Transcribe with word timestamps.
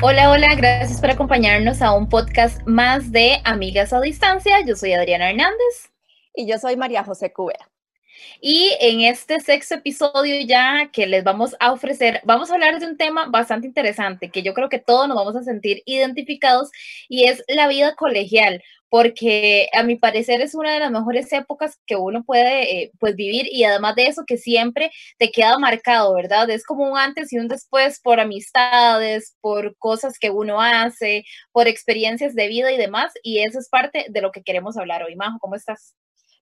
Hola, 0.00 0.30
hola, 0.30 0.54
gracias 0.54 1.00
por 1.00 1.10
acompañarnos 1.10 1.82
a 1.82 1.92
un 1.92 2.08
podcast 2.08 2.64
más 2.68 3.10
de 3.10 3.40
Amigas 3.42 3.92
a 3.92 4.00
Distancia. 4.00 4.60
Yo 4.64 4.76
soy 4.76 4.92
Adriana 4.92 5.28
Hernández. 5.28 5.90
Y 6.36 6.46
yo 6.48 6.56
soy 6.58 6.76
María 6.76 7.02
José 7.02 7.32
Cubera. 7.32 7.68
Y 8.40 8.76
en 8.80 9.00
este 9.00 9.40
sexto 9.40 9.74
episodio 9.74 10.40
ya 10.46 10.90
que 10.92 11.08
les 11.08 11.24
vamos 11.24 11.56
a 11.58 11.72
ofrecer, 11.72 12.20
vamos 12.24 12.48
a 12.48 12.54
hablar 12.54 12.78
de 12.78 12.86
un 12.86 12.96
tema 12.96 13.26
bastante 13.26 13.66
interesante 13.66 14.30
que 14.30 14.44
yo 14.44 14.54
creo 14.54 14.68
que 14.68 14.78
todos 14.78 15.08
nos 15.08 15.16
vamos 15.16 15.34
a 15.34 15.42
sentir 15.42 15.82
identificados 15.84 16.70
y 17.08 17.24
es 17.24 17.42
la 17.48 17.66
vida 17.66 17.96
colegial 17.96 18.62
porque 18.90 19.68
a 19.74 19.82
mi 19.82 19.96
parecer 19.96 20.40
es 20.40 20.54
una 20.54 20.72
de 20.72 20.80
las 20.80 20.90
mejores 20.90 21.32
épocas 21.32 21.78
que 21.86 21.96
uno 21.96 22.24
puede 22.24 22.82
eh, 22.82 22.92
pues 22.98 23.16
vivir 23.16 23.46
y 23.50 23.64
además 23.64 23.94
de 23.96 24.06
eso 24.06 24.24
que 24.26 24.38
siempre 24.38 24.90
te 25.18 25.30
queda 25.30 25.58
marcado, 25.58 26.14
¿verdad? 26.14 26.48
Es 26.50 26.64
como 26.64 26.90
un 26.90 26.98
antes 26.98 27.32
y 27.32 27.38
un 27.38 27.48
después 27.48 28.00
por 28.00 28.20
amistades, 28.20 29.36
por 29.40 29.76
cosas 29.78 30.18
que 30.18 30.30
uno 30.30 30.60
hace, 30.60 31.24
por 31.52 31.68
experiencias 31.68 32.34
de 32.34 32.48
vida 32.48 32.72
y 32.72 32.78
demás 32.78 33.12
y 33.22 33.40
eso 33.40 33.58
es 33.58 33.68
parte 33.68 34.06
de 34.08 34.20
lo 34.22 34.32
que 34.32 34.42
queremos 34.42 34.76
hablar 34.76 35.02
hoy. 35.02 35.16
Majo, 35.16 35.38
¿cómo 35.40 35.54
estás? 35.56 35.97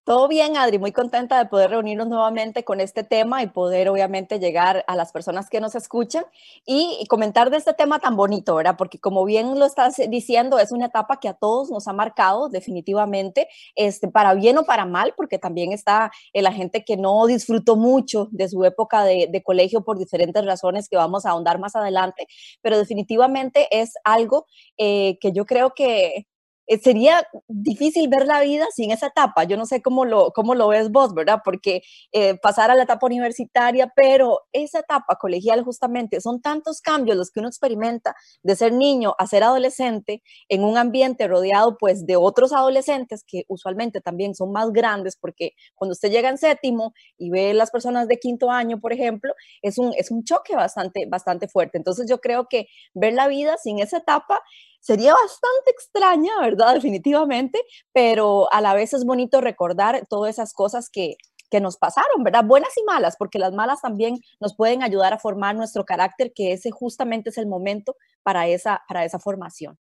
Todo 0.07 0.29
bien, 0.29 0.57
Adri, 0.57 0.79
muy 0.79 0.93
contenta 0.93 1.37
de 1.37 1.47
poder 1.47 1.71
reunirnos 1.71 2.07
nuevamente 2.07 2.63
con 2.63 2.81
este 2.81 3.03
tema 3.03 3.43
y 3.43 3.49
poder 3.49 3.89
obviamente 3.89 4.39
llegar 4.39 4.85
a 4.87 4.95
las 4.95 5.11
personas 5.11 5.51
que 5.51 5.61
nos 5.61 5.75
escuchan 5.75 6.25
y, 6.65 7.05
comentar 7.09 7.51
de 7.51 7.57
este 7.57 7.73
tema 7.75 7.99
tan 7.99 8.15
bonito, 8.15 8.55
¿verdad? 8.55 8.77
Porque 8.79 9.01
como 9.01 9.25
bien 9.25 9.59
lo 9.59 9.67
estás 9.67 9.97
diciendo, 10.09 10.61
es 10.61 10.71
una 10.71 10.87
etapa 10.87 11.19
que 11.19 11.27
a 11.27 11.35
todos 11.35 11.73
nos 11.73 11.89
ha 11.89 11.93
marcado 11.93 12.49
definitivamente, 12.49 13.49
este, 13.75 14.07
para 14.07 14.35
bien 14.35 14.59
o 14.59 14.63
para 14.63 14.87
mal, 14.87 15.13
porque 15.17 15.41
también 15.41 15.73
está 15.73 16.13
la 16.33 16.53
gente 16.53 16.85
que 16.85 16.97
no 16.97 17.27
disfrutó 17.27 17.75
mucho 17.75 18.29
de 18.31 18.49
su 18.49 18.65
época 18.65 19.03
de, 19.03 19.43
colegio 19.45 19.83
por 19.83 19.99
diferentes 19.99 20.45
razones 20.45 20.89
que 20.89 20.97
vamos 20.97 21.27
a 21.27 21.31
ahondar 21.31 21.59
más 21.59 21.75
adelante, 21.75 22.29
pero 22.63 22.79
definitivamente 22.79 23.67
es 23.73 23.95
algo 24.05 24.47
eh, 24.79 25.19
que 25.21 25.33
yo 25.33 25.47
creo 25.47 25.75
que 25.75 26.29
eh, 26.67 26.79
sería 26.79 27.27
difícil 27.49 28.09
ver 28.09 28.27
la 28.27 28.41
vida 28.41 28.67
sin 28.75 28.91
esa 28.91 29.09
etapa. 29.09 29.45
Yo 29.45 29.57
no 29.57 29.67
sé 29.67 29.83
cómo 29.83 30.05
lo, 30.05 30.33
cómo 30.33 30.55
lo 30.55 30.69
ves 30.69 30.91
vos, 30.91 31.15
¿verdad? 31.15 31.41
Porque 31.45 31.83
eh, 32.13 32.37
pasar 32.39 32.71
a 32.71 32.75
la 32.75 32.85
etapa 32.85 33.07
universitaria, 33.07 33.93
pero 33.95 34.41
esa 34.53 34.81
etapa 34.81 35.17
colegial 35.17 35.63
justamente 35.65 36.21
son 36.21 36.41
tantos 36.41 36.81
cambios 36.81 37.17
los 37.17 37.31
que 37.31 37.41
uno 37.41 37.49
experimenta 37.49 38.15
de 38.43 38.57
ser 38.57 38.73
niño 38.73 39.15
a 39.19 39.27
ser 39.27 39.45
adolescente 39.45 40.23
en 40.49 40.65
un 40.65 40.77
ambiente 40.79 41.29
rodeado 41.29 41.77
pues 41.79 42.07
de 42.07 42.17
otros 42.17 42.53
adolescentes 42.53 43.25
que 43.27 43.45
usualmente 43.49 44.01
también 44.01 44.35
son 44.35 44.53
más 44.53 44.73
grandes 44.73 45.17
porque 45.17 45.53
cuando 45.75 45.93
usted 45.93 46.11
llega 46.11 46.29
en 46.29 46.39
séptimo 46.39 46.95
y 47.19 47.31
ve 47.31 47.55
las 47.55 47.71
personas 47.71 48.09
de 48.09 48.19
quinto 48.19 48.51
año, 48.51 48.81
por 48.81 48.93
ejemplo, 48.93 49.33
es 49.63 49.79
un, 49.79 49.93
es 49.97 50.11
un 50.11 50.25
choque 50.25 50.57
bastante, 50.57 51.07
bastante 51.07 51.49
fuerte. 51.49 51.79
Entonces 51.79 52.09
yo 52.09 52.21
creo 52.21 52.47
que 52.49 52.69
ver 52.95 53.13
la 53.15 53.29
vida 53.29 53.57
sin 53.59 53.79
esa 53.79 53.99
etapa 53.99 54.41
sería 54.81 55.13
bastante 55.13 55.71
extraña, 55.71 56.33
¿verdad? 56.41 56.75
Definitivamente, 56.75 57.61
pero 57.93 58.53
a 58.53 58.61
la 58.61 58.75
vez 58.75 58.93
es 58.95 59.05
bonito 59.05 59.41
recordar 59.41 60.07
todas 60.09 60.31
esas 60.31 60.53
cosas 60.53 60.89
que, 60.91 61.17
que 61.51 61.61
nos 61.61 61.77
pasaron, 61.77 62.23
¿verdad? 62.25 62.45
Buenas 62.45 62.77
y 62.77 62.85
malas, 62.85 63.17
porque 63.19 63.39
las 63.39 63.53
malas 63.53 63.81
también 63.81 64.19
nos 64.41 64.57
pueden 64.57 64.83
ayudar 64.83 65.13
a 65.13 65.19
formar 65.19 65.57
nuestro 65.57 65.85
carácter, 65.85 66.33
que 66.35 66.53
ese 66.53 66.71
justamente 66.71 67.31
es 67.31 67.39
el 67.39 67.47
momento 67.47 67.97
para 68.23 68.47
esa, 68.49 68.83
para 68.89 69.05
esa 69.05 69.19
formación. 69.19 69.79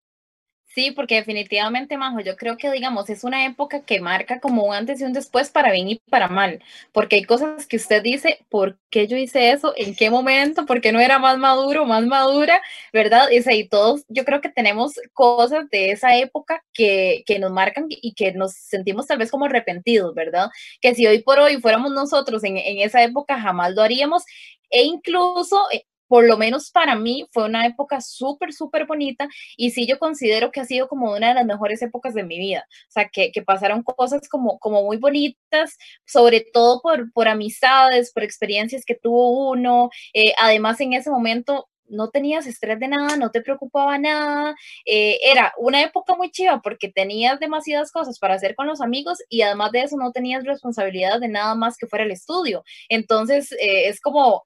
Sí, 0.76 0.90
porque 0.90 1.14
definitivamente, 1.14 1.96
Majo, 1.96 2.20
yo 2.20 2.36
creo 2.36 2.58
que, 2.58 2.70
digamos, 2.70 3.08
es 3.08 3.24
una 3.24 3.46
época 3.46 3.80
que 3.86 3.98
marca 4.02 4.40
como 4.40 4.62
un 4.64 4.74
antes 4.74 5.00
y 5.00 5.04
un 5.04 5.14
después 5.14 5.48
para 5.48 5.72
bien 5.72 5.88
y 5.88 5.96
para 6.10 6.28
mal, 6.28 6.62
porque 6.92 7.16
hay 7.16 7.24
cosas 7.24 7.66
que 7.66 7.76
usted 7.78 8.02
dice, 8.02 8.44
¿por 8.50 8.78
qué 8.90 9.06
yo 9.06 9.16
hice 9.16 9.52
eso? 9.52 9.72
¿En 9.74 9.94
qué 9.96 10.10
momento? 10.10 10.66
¿Por 10.66 10.82
qué 10.82 10.92
no 10.92 11.00
era 11.00 11.18
más 11.18 11.38
maduro, 11.38 11.86
más 11.86 12.04
madura? 12.04 12.60
¿Verdad? 12.92 13.28
Y, 13.30 13.38
y 13.54 13.68
todos, 13.68 14.04
yo 14.08 14.26
creo 14.26 14.42
que 14.42 14.50
tenemos 14.50 15.00
cosas 15.14 15.66
de 15.70 15.92
esa 15.92 16.14
época 16.18 16.62
que, 16.74 17.24
que 17.26 17.38
nos 17.38 17.52
marcan 17.52 17.86
y 17.88 18.12
que 18.12 18.32
nos 18.32 18.52
sentimos 18.52 19.06
tal 19.06 19.16
vez 19.16 19.30
como 19.30 19.46
arrepentidos, 19.46 20.14
¿verdad? 20.14 20.50
Que 20.82 20.94
si 20.94 21.06
hoy 21.06 21.22
por 21.22 21.38
hoy 21.38 21.58
fuéramos 21.58 21.92
nosotros 21.92 22.44
en, 22.44 22.58
en 22.58 22.80
esa 22.80 23.02
época, 23.02 23.40
jamás 23.40 23.74
lo 23.74 23.80
haríamos. 23.80 24.24
E 24.68 24.82
incluso 24.82 25.58
eh, 25.72 25.86
por 26.08 26.24
lo 26.26 26.36
menos 26.36 26.70
para 26.70 26.94
mí 26.96 27.26
fue 27.32 27.44
una 27.44 27.66
época 27.66 28.00
súper, 28.00 28.52
súper 28.52 28.86
bonita 28.86 29.28
y 29.56 29.70
sí 29.70 29.86
yo 29.86 29.98
considero 29.98 30.50
que 30.50 30.60
ha 30.60 30.64
sido 30.64 30.88
como 30.88 31.12
una 31.12 31.28
de 31.28 31.34
las 31.34 31.46
mejores 31.46 31.82
épocas 31.82 32.14
de 32.14 32.24
mi 32.24 32.38
vida. 32.38 32.66
O 32.88 32.92
sea, 32.92 33.08
que, 33.08 33.32
que 33.32 33.42
pasaron 33.42 33.82
cosas 33.82 34.28
como, 34.28 34.58
como 34.58 34.82
muy 34.84 34.96
bonitas, 34.98 35.76
sobre 36.04 36.40
todo 36.40 36.80
por, 36.82 37.12
por 37.12 37.28
amistades, 37.28 38.12
por 38.12 38.22
experiencias 38.22 38.84
que 38.84 38.94
tuvo 38.94 39.50
uno. 39.50 39.90
Eh, 40.14 40.32
además, 40.38 40.80
en 40.80 40.92
ese 40.92 41.10
momento 41.10 41.68
no 41.88 42.10
tenías 42.10 42.46
estrés 42.46 42.78
de 42.80 42.88
nada, 42.88 43.16
no 43.16 43.30
te 43.30 43.42
preocupaba 43.42 43.98
nada, 43.98 44.54
eh, 44.84 45.18
era 45.22 45.52
una 45.58 45.82
época 45.82 46.14
muy 46.16 46.30
chiva 46.30 46.60
porque 46.62 46.90
tenías 46.90 47.38
demasiadas 47.40 47.92
cosas 47.92 48.18
para 48.18 48.34
hacer 48.34 48.54
con 48.54 48.66
los 48.66 48.80
amigos 48.80 49.18
y 49.28 49.42
además 49.42 49.72
de 49.72 49.82
eso 49.82 49.96
no 49.96 50.12
tenías 50.12 50.44
responsabilidad 50.44 51.20
de 51.20 51.28
nada 51.28 51.54
más 51.54 51.76
que 51.76 51.86
fuera 51.86 52.04
el 52.04 52.10
estudio. 52.10 52.64
Entonces, 52.88 53.52
eh, 53.52 53.88
es 53.88 54.00
como 54.00 54.44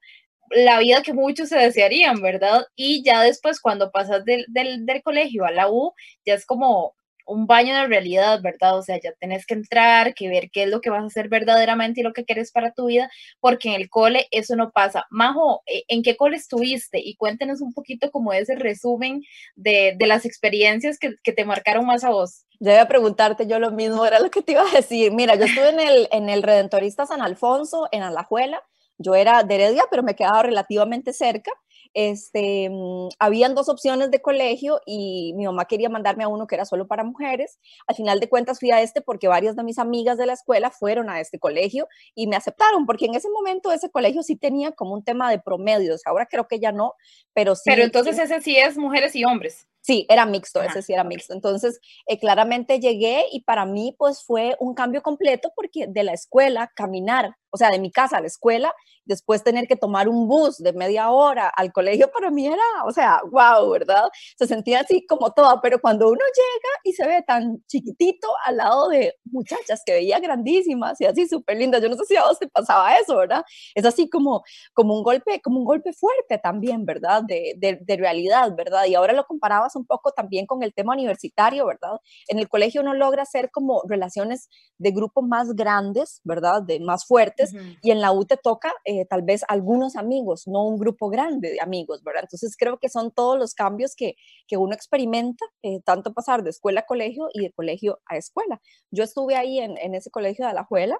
la 0.51 0.79
vida 0.79 1.01
que 1.01 1.13
muchos 1.13 1.49
se 1.49 1.57
desearían, 1.57 2.21
¿verdad? 2.21 2.65
Y 2.75 3.03
ya 3.03 3.21
después 3.21 3.59
cuando 3.59 3.91
pasas 3.91 4.25
del, 4.25 4.45
del, 4.49 4.85
del, 4.85 5.01
colegio 5.03 5.45
a 5.45 5.51
la 5.51 5.69
U, 5.69 5.93
ya 6.25 6.33
es 6.33 6.45
como 6.45 6.95
un 7.25 7.47
baño 7.47 7.75
de 7.75 7.87
realidad, 7.87 8.41
¿verdad? 8.41 8.77
O 8.77 8.83
sea, 8.83 8.99
ya 9.01 9.13
tenés 9.13 9.45
que 9.45 9.53
entrar, 9.53 10.13
que 10.13 10.27
ver 10.27 10.49
qué 10.51 10.63
es 10.63 10.69
lo 10.69 10.81
que 10.81 10.89
vas 10.89 11.03
a 11.03 11.07
hacer 11.07 11.29
verdaderamente 11.29 12.01
y 12.01 12.03
lo 12.03 12.13
que 12.13 12.25
quieres 12.25 12.51
para 12.51 12.73
tu 12.73 12.87
vida, 12.87 13.09
porque 13.39 13.69
en 13.69 13.75
el 13.75 13.89
cole 13.89 14.27
eso 14.31 14.55
no 14.55 14.71
pasa. 14.71 15.05
Majo, 15.09 15.61
eh, 15.65 15.83
¿en 15.87 16.03
qué 16.03 16.17
cole 16.17 16.37
estuviste? 16.37 16.99
Y 16.99 17.15
cuéntenos 17.15 17.61
un 17.61 17.73
poquito 17.73 18.11
como 18.11 18.33
ese 18.33 18.55
resumen 18.55 19.23
de, 19.55 19.95
de 19.97 20.07
las 20.07 20.25
experiencias 20.25 20.97
que, 20.97 21.15
que, 21.23 21.31
te 21.31 21.45
marcaron 21.45 21.85
más 21.85 22.03
a 22.03 22.09
vos. 22.09 22.45
Ya 22.59 22.73
iba 22.73 22.81
a 22.81 22.87
preguntarte 22.87 23.47
yo 23.47 23.59
lo 23.59 23.71
mismo, 23.71 24.05
era 24.05 24.19
lo 24.19 24.29
que 24.29 24.41
te 24.41 24.51
iba 24.51 24.63
a 24.63 24.75
decir. 24.75 25.11
Mira, 25.11 25.35
yo 25.35 25.45
estuve 25.45 25.69
en 25.69 25.79
el, 25.79 26.07
en 26.11 26.29
el 26.29 26.43
Redentorista 26.43 27.05
San 27.05 27.21
Alfonso, 27.21 27.87
en 27.91 28.03
Alajuela, 28.03 28.61
yo 29.01 29.15
era 29.15 29.43
de 29.43 29.55
Heredia, 29.55 29.83
pero 29.89 30.03
me 30.03 30.15
quedaba 30.15 30.43
relativamente 30.43 31.13
cerca. 31.13 31.51
Este, 31.93 32.71
habían 33.19 33.53
dos 33.53 33.67
opciones 33.67 34.11
de 34.11 34.21
colegio 34.21 34.79
y 34.85 35.33
mi 35.35 35.45
mamá 35.45 35.65
quería 35.65 35.89
mandarme 35.89 36.23
a 36.23 36.29
uno 36.29 36.47
que 36.47 36.55
era 36.55 36.65
solo 36.65 36.87
para 36.87 37.03
mujeres. 37.03 37.59
Al 37.87 37.95
final 37.95 38.19
de 38.19 38.29
cuentas 38.29 38.59
fui 38.59 38.71
a 38.71 38.81
este 38.81 39.01
porque 39.01 39.27
varias 39.27 39.55
de 39.55 39.63
mis 39.63 39.77
amigas 39.77 40.17
de 40.17 40.25
la 40.25 40.33
escuela 40.33 40.71
fueron 40.71 41.09
a 41.09 41.19
este 41.19 41.39
colegio 41.39 41.87
y 42.15 42.27
me 42.27 42.35
aceptaron 42.35 42.85
porque 42.85 43.05
en 43.05 43.15
ese 43.15 43.29
momento 43.29 43.71
ese 43.71 43.89
colegio 43.89 44.23
sí 44.23 44.35
tenía 44.35 44.71
como 44.71 44.93
un 44.93 45.03
tema 45.03 45.29
de 45.29 45.39
promedios. 45.39 46.01
Ahora 46.05 46.27
creo 46.27 46.47
que 46.47 46.59
ya 46.59 46.71
no, 46.71 46.93
pero 47.33 47.55
sí. 47.55 47.63
Pero 47.65 47.83
entonces 47.83 48.17
ese 48.17 48.41
sí 48.41 48.57
es 48.57 48.77
mujeres 48.77 49.15
y 49.15 49.25
hombres. 49.25 49.67
Sí, 49.83 50.05
era 50.09 50.25
mixto, 50.27 50.61
ese 50.61 50.83
sí 50.83 50.93
era 50.93 51.03
mixto. 51.03 51.33
Entonces, 51.33 51.79
eh, 52.05 52.19
claramente 52.19 52.79
llegué 52.79 53.25
y 53.31 53.41
para 53.43 53.65
mí 53.65 53.95
pues 53.97 54.23
fue 54.23 54.55
un 54.59 54.75
cambio 54.75 55.01
completo 55.01 55.51
porque 55.55 55.87
de 55.87 56.03
la 56.03 56.13
escuela, 56.13 56.71
caminar, 56.75 57.35
o 57.49 57.57
sea, 57.57 57.69
de 57.71 57.79
mi 57.79 57.91
casa 57.91 58.17
a 58.17 58.21
la 58.21 58.27
escuela, 58.27 58.73
después 59.05 59.43
tener 59.43 59.67
que 59.67 59.75
tomar 59.75 60.07
un 60.07 60.27
bus 60.27 60.57
de 60.59 60.71
media 60.73 61.09
hora 61.09 61.49
al 61.49 61.73
colegio, 61.73 62.11
para 62.11 62.29
mí 62.29 62.45
era, 62.47 62.61
o 62.85 62.91
sea, 62.91 63.21
wow, 63.31 63.69
¿verdad? 63.71 64.09
Se 64.37 64.45
sentía 64.47 64.81
así 64.81 65.05
como 65.07 65.31
toda, 65.33 65.59
pero 65.61 65.81
cuando 65.81 66.07
uno 66.07 66.19
llega 66.19 66.69
y 66.83 66.93
se 66.93 67.07
ve 67.07 67.23
tan 67.23 67.63
chiquitito 67.67 68.27
al 68.45 68.57
lado 68.57 68.87
de 68.89 69.15
muchachas 69.25 69.81
que 69.85 69.93
veía 69.93 70.19
grandísimas 70.19 71.01
y 71.01 71.05
así 71.05 71.27
súper 71.27 71.57
lindas, 71.57 71.81
yo 71.81 71.89
no 71.89 71.95
sé 71.97 72.05
si 72.05 72.15
a 72.15 72.23
vos 72.23 72.37
te 72.39 72.47
pasaba 72.47 72.95
eso, 72.97 73.17
¿verdad? 73.17 73.43
Es 73.75 73.83
así 73.85 74.07
como, 74.09 74.43
como 74.73 74.93
un 74.95 75.03
golpe, 75.03 75.41
como 75.41 75.59
un 75.59 75.65
golpe 75.65 75.91
fuerte 75.93 76.37
también, 76.37 76.85
¿verdad? 76.85 77.23
De, 77.27 77.55
de, 77.57 77.79
de 77.81 77.97
realidad, 77.97 78.53
¿verdad? 78.55 78.85
Y 78.85 78.93
ahora 78.95 79.13
lo 79.13 79.25
comparaba 79.25 79.69
un 79.75 79.85
poco 79.85 80.11
también 80.11 80.45
con 80.45 80.63
el 80.63 80.73
tema 80.73 80.93
universitario, 80.93 81.65
¿verdad? 81.65 81.99
En 82.27 82.39
el 82.39 82.47
colegio 82.47 82.81
uno 82.81 82.93
logra 82.93 83.23
hacer 83.23 83.49
como 83.51 83.81
relaciones 83.87 84.49
de 84.77 84.91
grupos 84.91 85.23
más 85.25 85.53
grandes, 85.53 86.21
¿verdad? 86.23 86.61
De 86.63 86.79
más 86.79 87.05
fuertes, 87.05 87.53
uh 87.53 87.57
-huh. 87.57 87.77
y 87.81 87.91
en 87.91 88.01
la 88.01 88.11
U 88.11 88.25
te 88.25 88.37
toca 88.37 88.73
eh, 88.85 89.05
tal 89.05 89.21
vez 89.21 89.43
algunos 89.47 89.95
amigos, 89.95 90.47
no 90.47 90.63
un 90.65 90.77
grupo 90.77 91.09
grande 91.09 91.51
de 91.51 91.61
amigos, 91.61 92.03
¿verdad? 92.03 92.23
Entonces 92.23 92.55
creo 92.57 92.77
que 92.77 92.89
son 92.89 93.11
todos 93.11 93.37
los 93.37 93.53
cambios 93.53 93.95
que, 93.95 94.15
que 94.47 94.57
uno 94.57 94.73
experimenta, 94.73 95.45
eh, 95.63 95.81
tanto 95.83 96.13
pasar 96.13 96.43
de 96.43 96.49
escuela 96.49 96.81
a 96.81 96.85
colegio 96.85 97.29
y 97.33 97.41
de 97.41 97.51
colegio 97.51 97.99
a 98.05 98.17
escuela. 98.17 98.61
Yo 98.91 99.03
estuve 99.03 99.35
ahí 99.35 99.59
en, 99.59 99.77
en 99.77 99.95
ese 99.95 100.09
colegio 100.09 100.45
de 100.45 100.51
Alajuela, 100.51 100.97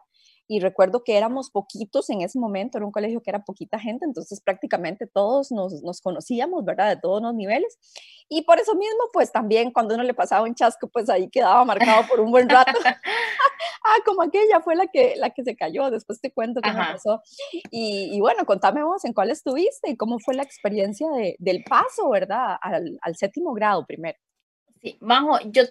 y 0.51 0.59
recuerdo 0.59 1.05
que 1.05 1.15
éramos 1.15 1.49
poquitos 1.49 2.09
en 2.09 2.19
ese 2.19 2.37
momento, 2.37 2.77
era 2.77 2.85
un 2.85 2.91
colegio 2.91 3.23
que 3.23 3.29
era 3.29 3.45
poquita 3.45 3.79
gente, 3.79 4.03
entonces 4.03 4.41
prácticamente 4.41 5.07
todos 5.07 5.49
nos, 5.49 5.81
nos, 5.81 6.01
conocíamos, 6.01 6.65
¿verdad? 6.65 6.89
De 6.89 6.99
todos 6.99 7.21
los 7.21 7.33
niveles. 7.33 7.79
Y 8.27 8.41
por 8.41 8.59
eso 8.59 8.75
mismo, 8.75 8.99
pues 9.13 9.31
también 9.31 9.71
cuando 9.71 9.95
uno 9.95 10.03
le 10.03 10.13
pasaba 10.13 10.43
un 10.43 10.53
chasco, 10.53 10.89
pues 10.89 11.09
ahí 11.09 11.29
quedaba 11.29 11.63
marcado 11.63 12.05
por 12.05 12.19
un 12.19 12.31
buen 12.31 12.49
rato. 12.49 12.69
ah, 12.83 13.95
como 14.05 14.23
aquella 14.23 14.59
fue 14.59 14.75
la 14.75 14.87
que, 14.87 15.13
la 15.15 15.29
que 15.29 15.45
se 15.45 15.55
cayó, 15.55 15.89
después 15.89 16.19
te 16.19 16.33
cuento 16.33 16.59
qué 16.59 16.71
Ajá. 16.71 16.79
me 16.79 16.91
pasó. 16.95 17.21
Y, 17.71 18.13
y, 18.13 18.19
bueno, 18.19 18.45
contame 18.45 18.83
vos 18.83 19.05
en 19.05 19.13
cuál 19.13 19.31
estuviste 19.31 19.89
y 19.89 19.95
cómo 19.95 20.19
fue 20.19 20.35
la 20.35 20.43
experiencia 20.43 21.09
de, 21.11 21.37
del 21.39 21.63
paso, 21.63 22.09
¿verdad? 22.09 22.57
Al, 22.61 22.99
al 23.03 23.15
séptimo 23.15 23.53
grado 23.53 23.85
primero. 23.85 24.17
Sí, 24.81 24.97
Majo, 24.99 25.39
yo 25.45 25.63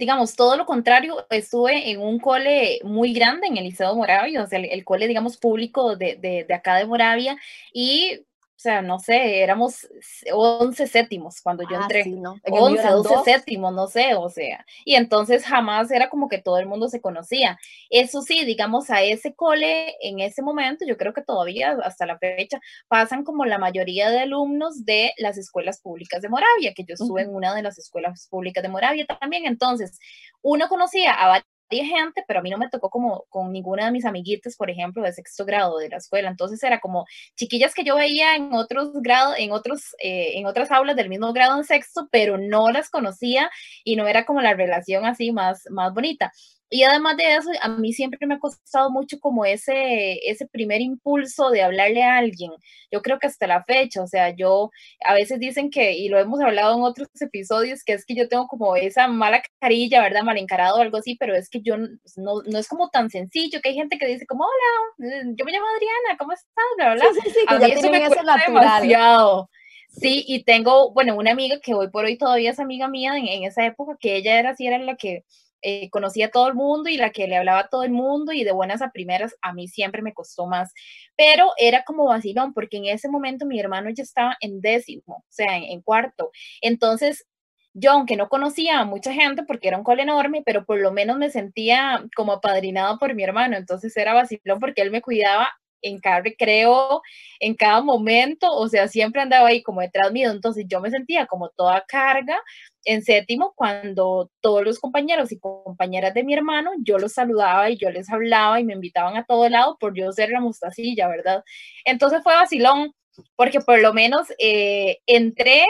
digamos, 0.00 0.34
todo 0.34 0.56
lo 0.56 0.64
contrario, 0.64 1.26
estuve 1.28 1.90
en 1.90 2.00
un 2.00 2.18
cole 2.18 2.80
muy 2.82 3.12
grande 3.12 3.46
en 3.46 3.58
el 3.58 3.64
Liceo 3.64 3.94
Moravia, 3.94 4.42
o 4.42 4.46
sea, 4.46 4.58
el, 4.58 4.64
el 4.64 4.82
cole, 4.82 5.06
digamos, 5.06 5.36
público 5.36 5.94
de, 5.94 6.16
de, 6.16 6.44
de, 6.48 6.54
acá 6.54 6.76
de 6.76 6.86
Moravia, 6.86 7.36
y 7.72 8.24
sea, 8.60 8.82
no 8.82 8.98
sé, 8.98 9.42
éramos 9.42 9.88
11 10.30 10.86
séptimos 10.86 11.40
cuando 11.40 11.62
yo 11.62 11.78
ah, 11.78 11.82
entré. 11.82 12.04
Sí, 12.04 12.12
¿no? 12.12 12.36
11, 12.44 12.88
12 12.88 13.14
séptimos, 13.24 13.72
no 13.72 13.86
sé, 13.86 14.14
o 14.14 14.28
sea. 14.28 14.66
Y 14.84 14.96
entonces 14.96 15.44
jamás 15.44 15.90
era 15.90 16.10
como 16.10 16.28
que 16.28 16.36
todo 16.38 16.58
el 16.58 16.66
mundo 16.66 16.88
se 16.88 17.00
conocía. 17.00 17.58
Eso 17.88 18.20
sí, 18.20 18.44
digamos, 18.44 18.90
a 18.90 19.02
ese 19.02 19.34
cole, 19.34 19.96
en 20.02 20.20
ese 20.20 20.42
momento, 20.42 20.84
yo 20.86 20.98
creo 20.98 21.14
que 21.14 21.22
todavía 21.22 21.78
hasta 21.82 22.04
la 22.04 22.18
fecha, 22.18 22.60
pasan 22.86 23.24
como 23.24 23.46
la 23.46 23.58
mayoría 23.58 24.10
de 24.10 24.20
alumnos 24.20 24.84
de 24.84 25.12
las 25.16 25.38
escuelas 25.38 25.80
públicas 25.80 26.20
de 26.20 26.28
Moravia, 26.28 26.74
que 26.74 26.84
yo 26.84 26.94
estuve 26.94 27.22
en 27.22 27.34
una 27.34 27.54
de 27.54 27.62
las 27.62 27.78
escuelas 27.78 28.28
públicas 28.28 28.62
de 28.62 28.68
Moravia 28.68 29.06
también. 29.06 29.46
Entonces, 29.46 29.98
uno 30.42 30.68
conocía 30.68 31.14
a 31.14 31.42
gente, 31.78 32.24
pero 32.26 32.40
a 32.40 32.42
mí 32.42 32.50
no 32.50 32.58
me 32.58 32.68
tocó 32.68 32.90
como 32.90 33.24
con 33.28 33.52
ninguna 33.52 33.86
de 33.86 33.92
mis 33.92 34.04
amiguitas, 34.04 34.56
por 34.56 34.70
ejemplo, 34.70 35.02
de 35.02 35.12
sexto 35.12 35.44
grado 35.44 35.78
de 35.78 35.88
la 35.88 35.96
escuela. 35.96 36.28
Entonces 36.28 36.62
era 36.62 36.80
como 36.80 37.06
chiquillas 37.36 37.74
que 37.74 37.84
yo 37.84 37.96
veía 37.96 38.36
en 38.36 38.52
otros 38.54 38.92
grados, 38.94 39.34
en 39.38 39.52
otros, 39.52 39.94
eh, 40.02 40.38
en 40.38 40.46
otras 40.46 40.70
aulas 40.70 40.96
del 40.96 41.08
mismo 41.08 41.32
grado 41.32 41.56
en 41.56 41.64
sexto, 41.64 42.08
pero 42.10 42.38
no 42.38 42.70
las 42.70 42.90
conocía 42.90 43.50
y 43.84 43.96
no 43.96 44.06
era 44.06 44.26
como 44.26 44.40
la 44.40 44.54
relación 44.54 45.06
así 45.06 45.32
más, 45.32 45.64
más 45.70 45.94
bonita. 45.94 46.32
Y 46.72 46.84
además 46.84 47.16
de 47.16 47.34
eso, 47.34 47.50
a 47.60 47.68
mí 47.68 47.92
siempre 47.92 48.24
me 48.28 48.34
ha 48.34 48.38
costado 48.38 48.90
mucho 48.90 49.18
como 49.18 49.44
ese, 49.44 50.20
ese 50.30 50.46
primer 50.46 50.80
impulso 50.80 51.50
de 51.50 51.62
hablarle 51.62 52.04
a 52.04 52.16
alguien. 52.18 52.52
Yo 52.92 53.02
creo 53.02 53.18
que 53.18 53.26
hasta 53.26 53.48
la 53.48 53.64
fecha, 53.64 54.00
o 54.00 54.06
sea, 54.06 54.30
yo 54.30 54.70
a 55.04 55.14
veces 55.14 55.40
dicen 55.40 55.70
que, 55.70 55.94
y 55.94 56.08
lo 56.08 56.20
hemos 56.20 56.40
hablado 56.40 56.76
en 56.76 56.84
otros 56.84 57.08
episodios, 57.20 57.82
que 57.82 57.94
es 57.94 58.06
que 58.06 58.14
yo 58.14 58.28
tengo 58.28 58.46
como 58.46 58.76
esa 58.76 59.08
mala 59.08 59.42
carilla, 59.58 60.00
¿verdad? 60.00 60.22
Mal 60.22 60.38
encarado 60.38 60.76
o 60.78 60.80
algo 60.80 60.98
así, 60.98 61.16
pero 61.16 61.34
es 61.34 61.48
que 61.50 61.60
yo 61.60 61.74
pues, 61.76 62.16
no, 62.16 62.42
no 62.46 62.58
es 62.58 62.68
como 62.68 62.88
tan 62.88 63.10
sencillo, 63.10 63.60
que 63.60 63.70
hay 63.70 63.74
gente 63.74 63.98
que 63.98 64.06
dice 64.06 64.26
como, 64.26 64.44
hola, 64.44 65.12
eh, 65.12 65.22
yo 65.34 65.44
me 65.44 65.50
llamo 65.50 65.66
Adriana, 65.74 66.18
¿cómo 66.18 66.32
estás? 66.32 66.64
Bla, 66.76 66.94
bla. 66.94 67.04
Sí, 67.14 67.20
sí, 67.24 67.30
sí, 67.30 67.46
que 67.48 67.54
a 67.54 67.58
mí 67.58 67.72
eso 67.72 67.90
me 67.90 68.06
cuesta 68.06 68.36
demasiado. 68.46 69.50
Sí, 69.88 70.24
y 70.28 70.44
tengo, 70.44 70.92
bueno, 70.92 71.16
una 71.16 71.32
amiga 71.32 71.58
que 71.60 71.74
hoy 71.74 71.90
por 71.90 72.04
hoy 72.04 72.16
todavía 72.16 72.52
es 72.52 72.60
amiga 72.60 72.86
mía 72.86 73.16
en, 73.16 73.26
en 73.26 73.42
esa 73.42 73.66
época, 73.66 73.96
que 73.98 74.14
ella 74.14 74.38
era 74.38 74.50
así, 74.50 74.68
era 74.68 74.78
la 74.78 74.94
que 74.94 75.24
eh, 75.62 75.90
conocía 75.90 76.26
a 76.26 76.30
todo 76.30 76.48
el 76.48 76.54
mundo 76.54 76.88
y 76.88 76.96
la 76.96 77.10
que 77.10 77.26
le 77.26 77.36
hablaba 77.36 77.60
a 77.60 77.68
todo 77.68 77.82
el 77.82 77.90
mundo 77.90 78.32
y 78.32 78.44
de 78.44 78.52
buenas 78.52 78.82
a 78.82 78.90
primeras 78.90 79.36
a 79.42 79.52
mí 79.52 79.68
siempre 79.68 80.02
me 80.02 80.14
costó 80.14 80.46
más, 80.46 80.72
pero 81.16 81.52
era 81.58 81.84
como 81.84 82.06
vacilón 82.06 82.54
porque 82.54 82.78
en 82.78 82.86
ese 82.86 83.08
momento 83.08 83.46
mi 83.46 83.60
hermano 83.60 83.90
ya 83.90 84.02
estaba 84.02 84.36
en 84.40 84.60
décimo, 84.60 85.16
o 85.18 85.24
sea, 85.28 85.56
en, 85.56 85.82
cuarto. 85.82 86.30
Entonces, 86.60 87.26
yo, 87.74 87.92
aunque 87.92 88.16
no 88.16 88.28
conocía 88.28 88.80
a 88.80 88.84
mucha 88.84 89.12
gente 89.12 89.42
porque 89.44 89.68
era 89.68 89.78
un 89.78 89.84
cole 89.84 90.02
enorme, 90.02 90.42
pero 90.44 90.64
por 90.64 90.78
lo 90.80 90.92
menos 90.92 91.18
me 91.18 91.30
sentía 91.30 92.04
como 92.16 92.32
apadrinado 92.32 92.98
por 92.98 93.14
mi 93.14 93.22
hermano, 93.22 93.56
entonces 93.56 93.96
era 93.96 94.14
vacilón 94.14 94.60
porque 94.60 94.82
él 94.82 94.90
me 94.90 95.02
cuidaba 95.02 95.48
en 95.82 95.98
cada 96.00 96.20
recreo, 96.20 97.02
en 97.40 97.54
cada 97.54 97.82
momento, 97.82 98.52
o 98.52 98.68
sea, 98.68 98.88
siempre 98.88 99.22
andaba 99.22 99.48
ahí 99.48 99.62
como 99.62 99.80
detrás 99.80 100.12
mío, 100.12 100.30
entonces 100.30 100.66
yo 100.68 100.80
me 100.80 100.90
sentía 100.90 101.26
como 101.26 101.50
toda 101.50 101.84
carga. 101.86 102.38
En 102.84 103.02
séptimo 103.02 103.52
cuando 103.56 104.30
todos 104.40 104.64
los 104.64 104.78
compañeros 104.78 105.32
y 105.32 105.38
compañeras 105.38 106.14
de 106.14 106.24
mi 106.24 106.34
hermano, 106.34 106.70
yo 106.82 106.98
los 106.98 107.12
saludaba 107.12 107.68
y 107.70 107.76
yo 107.76 107.90
les 107.90 108.10
hablaba 108.10 108.58
y 108.60 108.64
me 108.64 108.72
invitaban 108.74 109.16
a 109.16 109.24
todo 109.24 109.48
lado 109.48 109.76
por 109.78 109.94
yo 109.94 110.10
ser 110.12 110.30
la 110.30 110.40
mostacilla, 110.40 111.08
¿verdad? 111.08 111.44
Entonces 111.84 112.22
fue 112.22 112.34
vacilón, 112.34 112.94
porque 113.36 113.60
por 113.60 113.80
lo 113.80 113.92
menos 113.92 114.28
eh, 114.38 114.98
entré 115.06 115.64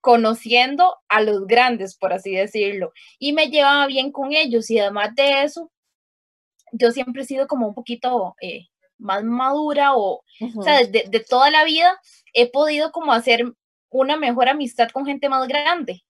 conociendo 0.00 0.96
a 1.08 1.22
los 1.22 1.46
grandes, 1.46 1.96
por 1.96 2.12
así 2.12 2.32
decirlo, 2.34 2.92
y 3.18 3.32
me 3.32 3.48
llevaba 3.48 3.86
bien 3.86 4.12
con 4.12 4.32
ellos. 4.32 4.70
Y 4.70 4.78
además 4.78 5.14
de 5.14 5.42
eso, 5.44 5.70
yo 6.72 6.90
siempre 6.92 7.22
he 7.22 7.26
sido 7.26 7.46
como 7.46 7.68
un 7.68 7.74
poquito... 7.74 8.34
Eh, 8.42 8.69
más 9.00 9.24
madura 9.24 9.96
o, 9.96 10.22
o 10.56 10.62
sea, 10.62 10.78
de, 10.84 11.04
de, 11.08 11.20
toda 11.20 11.50
la 11.50 11.64
vida 11.64 12.00
he 12.32 12.50
podido 12.50 12.92
como 12.92 13.12
hacer 13.12 13.44
una 13.90 14.16
mejor 14.16 14.48
amistad 14.48 14.88
con 14.92 15.04
gente 15.04 15.28
más 15.28 15.48
grande. 15.48 16.02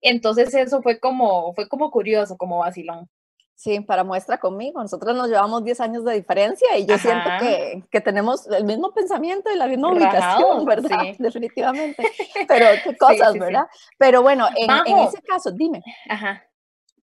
Entonces 0.00 0.54
eso 0.54 0.82
fue 0.82 1.00
como, 1.00 1.54
fue 1.54 1.68
como 1.68 1.90
curioso, 1.90 2.36
como 2.36 2.58
vacilón. 2.58 3.08
Sí, 3.56 3.80
para 3.80 4.02
muestra 4.04 4.38
conmigo. 4.38 4.82
Nosotros 4.82 5.16
nos 5.16 5.28
llevamos 5.28 5.64
10 5.64 5.80
años 5.80 6.04
de 6.04 6.14
diferencia 6.14 6.76
y 6.76 6.86
yo 6.86 6.98
siento 6.98 7.30
que, 7.40 7.84
que, 7.90 8.00
tenemos 8.00 8.46
el 8.48 8.64
mismo 8.64 8.92
pensamiento 8.92 9.50
y 9.50 9.56
la 9.56 9.68
misma 9.68 9.92
ubicación, 9.92 10.64
¿verdad? 10.66 10.98
Sí. 11.02 11.16
Definitivamente. 11.18 12.02
Pero 12.48 12.66
qué 12.82 12.96
cosas, 12.96 13.32
¿verdad? 13.34 13.66
Pero 13.96 14.22
bueno, 14.22 14.48
en, 14.56 14.70
en, 14.86 14.98
ese 14.98 15.22
caso, 15.22 15.52
dime. 15.52 15.82
Ajá. 16.08 16.42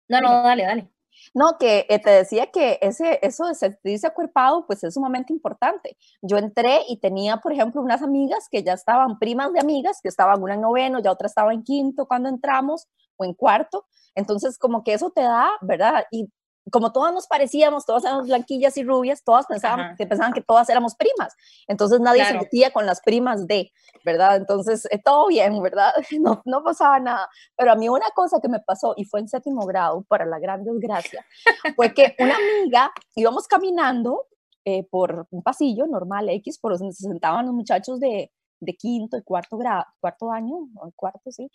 No, 0.08 0.20
no, 0.20 0.42
dale, 0.42 0.64
dale. 0.64 0.88
No, 1.34 1.58
que 1.58 1.86
eh, 1.88 2.00
te 2.00 2.10
decía 2.10 2.46
que 2.50 2.78
ese, 2.82 3.20
eso 3.22 3.46
de 3.46 3.54
sentirse 3.54 4.06
acuerpado, 4.06 4.66
pues 4.66 4.82
es 4.82 4.94
sumamente 4.94 5.32
importante. 5.32 5.96
Yo 6.22 6.38
entré 6.38 6.80
y 6.88 6.98
tenía, 6.98 7.36
por 7.36 7.52
ejemplo, 7.52 7.80
unas 7.82 8.02
amigas 8.02 8.48
que 8.50 8.64
ya 8.64 8.72
estaban 8.72 9.18
primas 9.18 9.52
de 9.52 9.60
amigas, 9.60 10.00
que 10.02 10.08
estaban 10.08 10.42
una 10.42 10.54
en 10.54 10.60
noveno, 10.62 10.98
ya 11.00 11.12
otra 11.12 11.28
estaba 11.28 11.52
en 11.54 11.62
quinto 11.62 12.06
cuando 12.06 12.28
entramos, 12.28 12.88
o 13.16 13.24
en 13.24 13.34
cuarto. 13.34 13.86
Entonces, 14.16 14.58
como 14.58 14.82
que 14.82 14.94
eso 14.94 15.10
te 15.10 15.22
da, 15.22 15.50
¿verdad? 15.62 16.04
Y 16.10 16.28
como 16.70 16.92
todas 16.92 17.12
nos 17.12 17.26
parecíamos, 17.26 17.86
todas 17.86 18.04
éramos 18.04 18.26
blanquillas 18.26 18.76
y 18.76 18.84
rubias, 18.84 19.24
todas 19.24 19.46
pensaban, 19.46 19.96
que 19.96 20.06
pensaban 20.06 20.32
que 20.32 20.42
todas 20.42 20.68
éramos 20.68 20.94
primas. 20.94 21.34
Entonces 21.66 22.00
nadie 22.00 22.24
se 22.24 22.34
metía 22.34 22.70
con 22.70 22.86
las 22.86 23.00
primas 23.00 23.46
de, 23.46 23.72
¿verdad? 24.04 24.36
Entonces, 24.36 24.86
eh, 24.90 25.00
todo 25.02 25.28
bien, 25.28 25.62
¿verdad? 25.62 25.92
No, 26.20 26.42
no 26.44 26.62
pasaba 26.62 27.00
nada. 27.00 27.28
Pero 27.56 27.72
a 27.72 27.76
mí 27.76 27.88
una 27.88 28.10
cosa 28.14 28.40
que 28.42 28.48
me 28.48 28.60
pasó, 28.60 28.92
y 28.96 29.04
fue 29.04 29.20
en 29.20 29.28
séptimo 29.28 29.64
grado, 29.66 30.04
para 30.06 30.26
la 30.26 30.38
gran 30.38 30.64
desgracia, 30.64 31.24
fue 31.76 31.94
que 31.94 32.14
una 32.18 32.36
amiga, 32.36 32.92
íbamos 33.14 33.46
caminando 33.48 34.26
eh, 34.66 34.86
por 34.90 35.26
un 35.30 35.42
pasillo 35.42 35.86
normal 35.86 36.28
X, 36.28 36.58
por 36.58 36.76
donde 36.76 36.94
se 36.94 37.04
sentaban 37.04 37.46
los 37.46 37.54
muchachos 37.54 38.00
de, 38.00 38.30
de 38.60 38.76
quinto 38.76 39.16
y 39.16 39.22
cuarto 39.22 39.56
grado, 39.56 39.84
cuarto 40.00 40.30
año, 40.30 40.56
o 40.76 40.90
cuarto, 40.94 41.30
sí, 41.32 41.50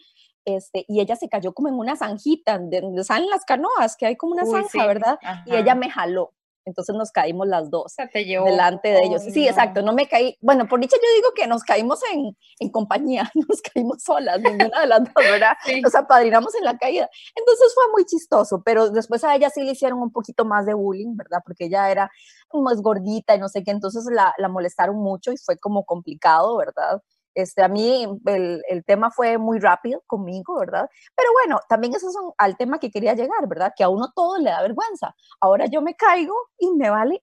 este, 0.46 0.86
y 0.88 1.00
ella 1.00 1.16
se 1.16 1.30
cayó 1.30 1.54
como 1.54 1.70
en 1.70 1.76
una 1.76 1.96
zanjita, 1.96 2.60
de 2.60 2.82
donde 2.82 3.04
salen 3.04 3.30
las 3.30 3.46
canoas, 3.46 3.96
que 3.98 4.06
hay 4.06 4.16
como 4.16 4.34
una 4.34 4.46
zanja, 4.46 4.86
¿verdad? 4.86 5.20
Y 5.46 5.56
ella 5.56 5.76
me 5.76 5.90
jaló. 5.90 6.34
Entonces 6.66 6.96
nos 6.96 7.12
caímos 7.12 7.48
las 7.48 7.70
dos 7.70 7.96
delante 8.14 8.90
de 8.90 9.04
ellos. 9.04 9.24
Sí, 9.24 9.48
exacto, 9.48 9.82
no 9.82 9.94
me 9.94 10.08
caí. 10.08 10.38
Bueno, 10.42 10.68
por 10.68 10.80
dicha 10.80 10.98
yo 10.98 11.16
digo 11.16 11.30
que 11.36 11.48
nos 11.48 11.64
caímos 11.64 12.00
en, 12.12 12.36
en 12.60 12.70
compañía, 12.70 13.32
nos 13.50 13.62
caímos 13.62 14.04
solas, 14.04 14.42
ninguna 14.42 14.82
de 14.82 14.88
las 14.88 15.04
dos, 15.04 15.14
¿verdad? 15.16 15.54
Nos 15.84 15.96
apadrinamos 15.96 16.56
en 16.56 16.64
la 16.64 16.78
caída. 16.78 17.10
Entonces 17.36 17.74
fue 17.74 17.84
muy 17.92 18.06
chistoso, 18.06 18.62
pero 18.66 18.90
después 18.90 19.24
a 19.24 19.36
ella 19.36 19.50
sí 19.50 19.62
le 19.62 19.72
hicieron 19.72 20.02
un 20.02 20.12
poquito 20.12 20.46
más 20.46 20.66
de 20.66 20.74
bullying, 20.74 21.16
¿verdad? 21.16 21.40
Porque 21.46 21.66
ella 21.66 21.92
era 21.92 22.10
más 22.54 22.82
gordita 22.82 23.36
y 23.36 23.40
no 23.40 23.50
sé 23.50 23.64
qué, 23.64 23.72
entonces 23.72 24.06
la, 24.12 24.34
la 24.38 24.48
molestaron 24.48 24.96
mucho 24.96 25.32
y 25.32 25.38
fue 25.38 25.58
como 25.58 25.84
complicado, 25.84 26.58
¿verdad? 26.58 27.02
Este, 27.36 27.62
a 27.62 27.68
mí 27.68 28.08
el, 28.26 28.64
el, 28.68 28.86
tema 28.86 29.12
fue 29.12 29.38
muy 29.38 29.60
rápido 29.60 30.02
conmigo, 30.08 30.58
¿verdad? 30.58 30.90
Pero 31.16 31.30
bueno, 31.34 31.60
también 31.68 31.94
eso 31.94 32.10
es 32.10 32.16
al 32.38 32.58
tema 32.58 32.80
que 32.80 32.90
quería 32.90 33.14
llegar, 33.14 33.48
¿verdad? 33.48 33.74
Que 33.76 33.84
a 33.84 33.90
uno 33.90 34.12
todo 34.16 34.38
le 34.40 34.50
da 34.50 34.62
vergüenza. 34.62 35.16
Ahora 35.42 35.66
yo 35.66 35.82
me 35.82 35.96
caigo 35.96 36.34
y 36.58 36.72
me 36.74 36.90
vale, 36.90 37.22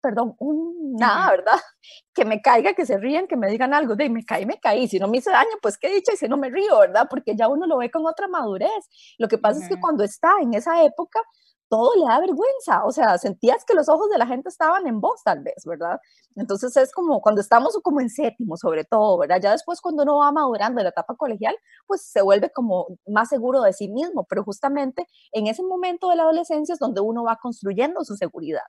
perdón, 0.00 0.34
un 0.38 0.94
nada, 0.96 1.30
¿verdad? 1.30 1.54
Que 2.14 2.24
me 2.24 2.42
caiga, 2.42 2.74
que 2.74 2.84
se 2.84 2.98
rían, 2.98 3.28
que 3.28 3.36
me 3.36 3.48
digan 3.48 3.72
algo, 3.72 3.94
de 3.94 4.10
me 4.10 4.24
caí, 4.24 4.44
me 4.44 4.58
caí. 4.58 4.88
Si 4.88 4.98
no 4.98 5.08
me 5.08 5.18
hice 5.18 5.30
daño, 5.30 5.50
pues 5.62 5.78
qué 5.78 5.88
dicho, 5.88 6.12
y 6.12 6.16
si 6.16 6.28
no 6.28 6.36
me 6.36 6.50
río, 6.50 6.78
¿verdad? 6.80 7.06
Porque 7.08 7.36
ya 7.36 7.48
uno 7.48 7.66
lo 7.66 7.78
ve 7.78 7.90
con 7.90 8.06
otra 8.06 8.26
madurez. 8.28 8.88
Lo 9.18 9.28
que 9.28 9.38
pasa 9.38 9.62
es 9.62 9.68
que 9.68 9.80
cuando 9.80 10.02
está 10.04 10.34
en 10.40 10.52
esa 10.54 10.82
época, 10.82 11.20
todo 11.68 11.94
le 11.96 12.06
da 12.06 12.20
vergüenza, 12.20 12.84
o 12.84 12.92
sea, 12.92 13.18
sentías 13.18 13.64
que 13.64 13.74
los 13.74 13.88
ojos 13.88 14.10
de 14.10 14.18
la 14.18 14.26
gente 14.26 14.48
estaban 14.48 14.86
en 14.86 15.00
vos 15.00 15.22
tal 15.24 15.40
vez, 15.42 15.64
¿verdad? 15.64 16.00
Entonces 16.36 16.76
es 16.76 16.92
como 16.92 17.20
cuando 17.20 17.40
estamos 17.40 17.78
como 17.82 18.00
en 18.00 18.10
séptimo 18.10 18.56
sobre 18.56 18.84
todo, 18.84 19.18
¿verdad? 19.18 19.40
Ya 19.42 19.52
después 19.52 19.80
cuando 19.80 20.02
uno 20.04 20.18
va 20.18 20.32
madurando 20.32 20.80
en 20.80 20.84
la 20.84 20.90
etapa 20.90 21.14
colegial, 21.16 21.56
pues 21.86 22.02
se 22.02 22.22
vuelve 22.22 22.50
como 22.50 22.86
más 23.06 23.28
seguro 23.28 23.62
de 23.62 23.72
sí 23.72 23.88
mismo, 23.88 24.24
pero 24.28 24.44
justamente 24.44 25.06
en 25.32 25.46
ese 25.46 25.62
momento 25.62 26.08
de 26.10 26.16
la 26.16 26.22
adolescencia 26.24 26.72
es 26.72 26.78
donde 26.78 27.00
uno 27.00 27.24
va 27.24 27.36
construyendo 27.36 28.04
su 28.04 28.16
seguridad. 28.16 28.62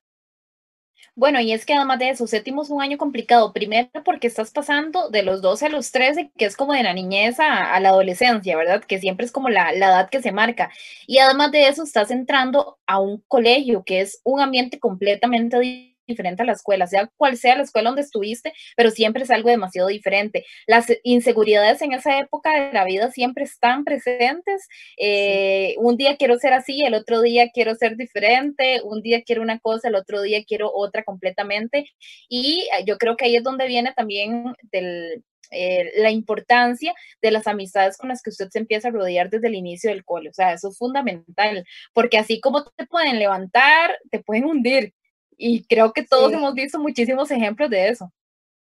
Bueno, 1.15 1.39
y 1.41 1.51
es 1.51 1.65
que 1.65 1.73
además 1.73 1.99
de 1.99 2.09
eso, 2.09 2.27
séptimo 2.27 2.63
es 2.63 2.69
un 2.69 2.81
año 2.81 2.97
complicado. 2.97 3.51
Primero 3.53 3.89
porque 4.05 4.27
estás 4.27 4.51
pasando 4.51 5.09
de 5.09 5.23
los 5.23 5.41
12 5.41 5.65
a 5.65 5.69
los 5.69 5.91
13, 5.91 6.31
que 6.37 6.45
es 6.45 6.55
como 6.55 6.73
de 6.73 6.83
la 6.83 6.93
niñez 6.93 7.39
a, 7.39 7.79
la 7.79 7.89
adolescencia, 7.89 8.55
¿verdad? 8.57 8.83
Que 8.83 8.99
siempre 8.99 9.25
es 9.25 9.31
como 9.31 9.49
la, 9.49 9.71
la, 9.73 9.87
edad 9.87 10.09
que 10.09 10.21
se 10.21 10.31
marca. 10.31 10.71
Y 11.07 11.19
además 11.19 11.51
de 11.51 11.67
eso, 11.67 11.83
estás 11.83 12.11
entrando 12.11 12.77
a 12.87 12.99
un 12.99 13.23
colegio, 13.27 13.83
que 13.83 14.01
es 14.01 14.21
un 14.23 14.39
ambiente 14.41 14.79
completamente 14.79 15.59
diferente 15.59 15.88
diferente 16.09 16.43
a 16.43 16.45
la 16.45 16.53
escuela, 16.53 16.87
sea 16.87 17.07
cual 17.17 17.37
sea 17.37 17.55
la 17.55 17.63
escuela 17.63 17.89
donde 17.89 18.01
estuviste, 18.01 18.53
pero 18.75 18.91
siempre 18.91 19.23
es 19.23 19.31
algo 19.31 19.49
demasiado 19.49 19.87
diferente. 19.87 20.45
Las 20.67 20.87
inseguridades 21.03 21.81
en 21.81 21.93
esa 21.93 22.19
época 22.19 22.51
de 22.53 22.73
la 22.73 22.83
vida 22.85 23.11
siempre 23.11 23.43
están 23.45 23.85
presentes. 23.85 24.67
Eh, 24.97 25.75
un 25.77 25.97
día 25.97 26.17
quiero 26.17 26.37
ser 26.37 26.53
así, 26.53 26.83
el 26.83 26.93
otro 26.93 27.21
día 27.21 27.49
quiero 27.53 27.75
ser 27.75 27.95
diferente, 27.95 28.81
un 28.83 29.01
día 29.01 29.23
quiero 29.23 29.41
una 29.41 29.59
cosa, 29.59 29.87
el 29.87 29.95
otro 29.95 30.21
día 30.21 30.43
quiero 30.45 30.71
otra 30.73 31.03
completamente. 31.03 31.85
Y 32.27 32.67
eh, 32.77 32.83
yo 32.85 32.97
creo 32.97 33.15
que 33.15 33.25
ahí 33.25 33.35
es 33.35 33.43
donde 33.43 33.67
viene 33.67 33.93
también 33.95 34.55
del, 34.71 35.23
eh, 35.51 35.91
la 35.97 36.11
importancia 36.11 36.93
de 37.21 37.31
las 37.31 37.47
amistades 37.47 37.97
con 37.97 38.09
las 38.09 38.21
que 38.21 38.29
usted 38.29 38.49
se 38.49 38.59
empieza 38.59 38.89
a 38.89 38.91
rodear 38.91 39.29
desde 39.29 39.47
el 39.47 39.55
inicio 39.55 39.89
del 39.89 40.05
cole. 40.05 40.29
O 40.29 40.33
sea, 40.33 40.53
eso 40.53 40.69
es 40.69 40.77
fundamental, 40.77 41.65
porque 41.93 42.17
así 42.17 42.39
como 42.39 42.63
te 42.65 42.85
pueden 42.85 43.17
levantar, 43.19 43.97
te 44.11 44.19
pueden 44.19 44.45
hundir. 44.45 44.93
Y 45.41 45.63
creo 45.63 45.93
que 45.93 46.03
todos 46.03 46.33
hemos 46.33 46.53
visto 46.53 46.77
muchísimos 46.79 47.31
ejemplos 47.31 47.69
de 47.69 47.87
eso. 47.87 48.11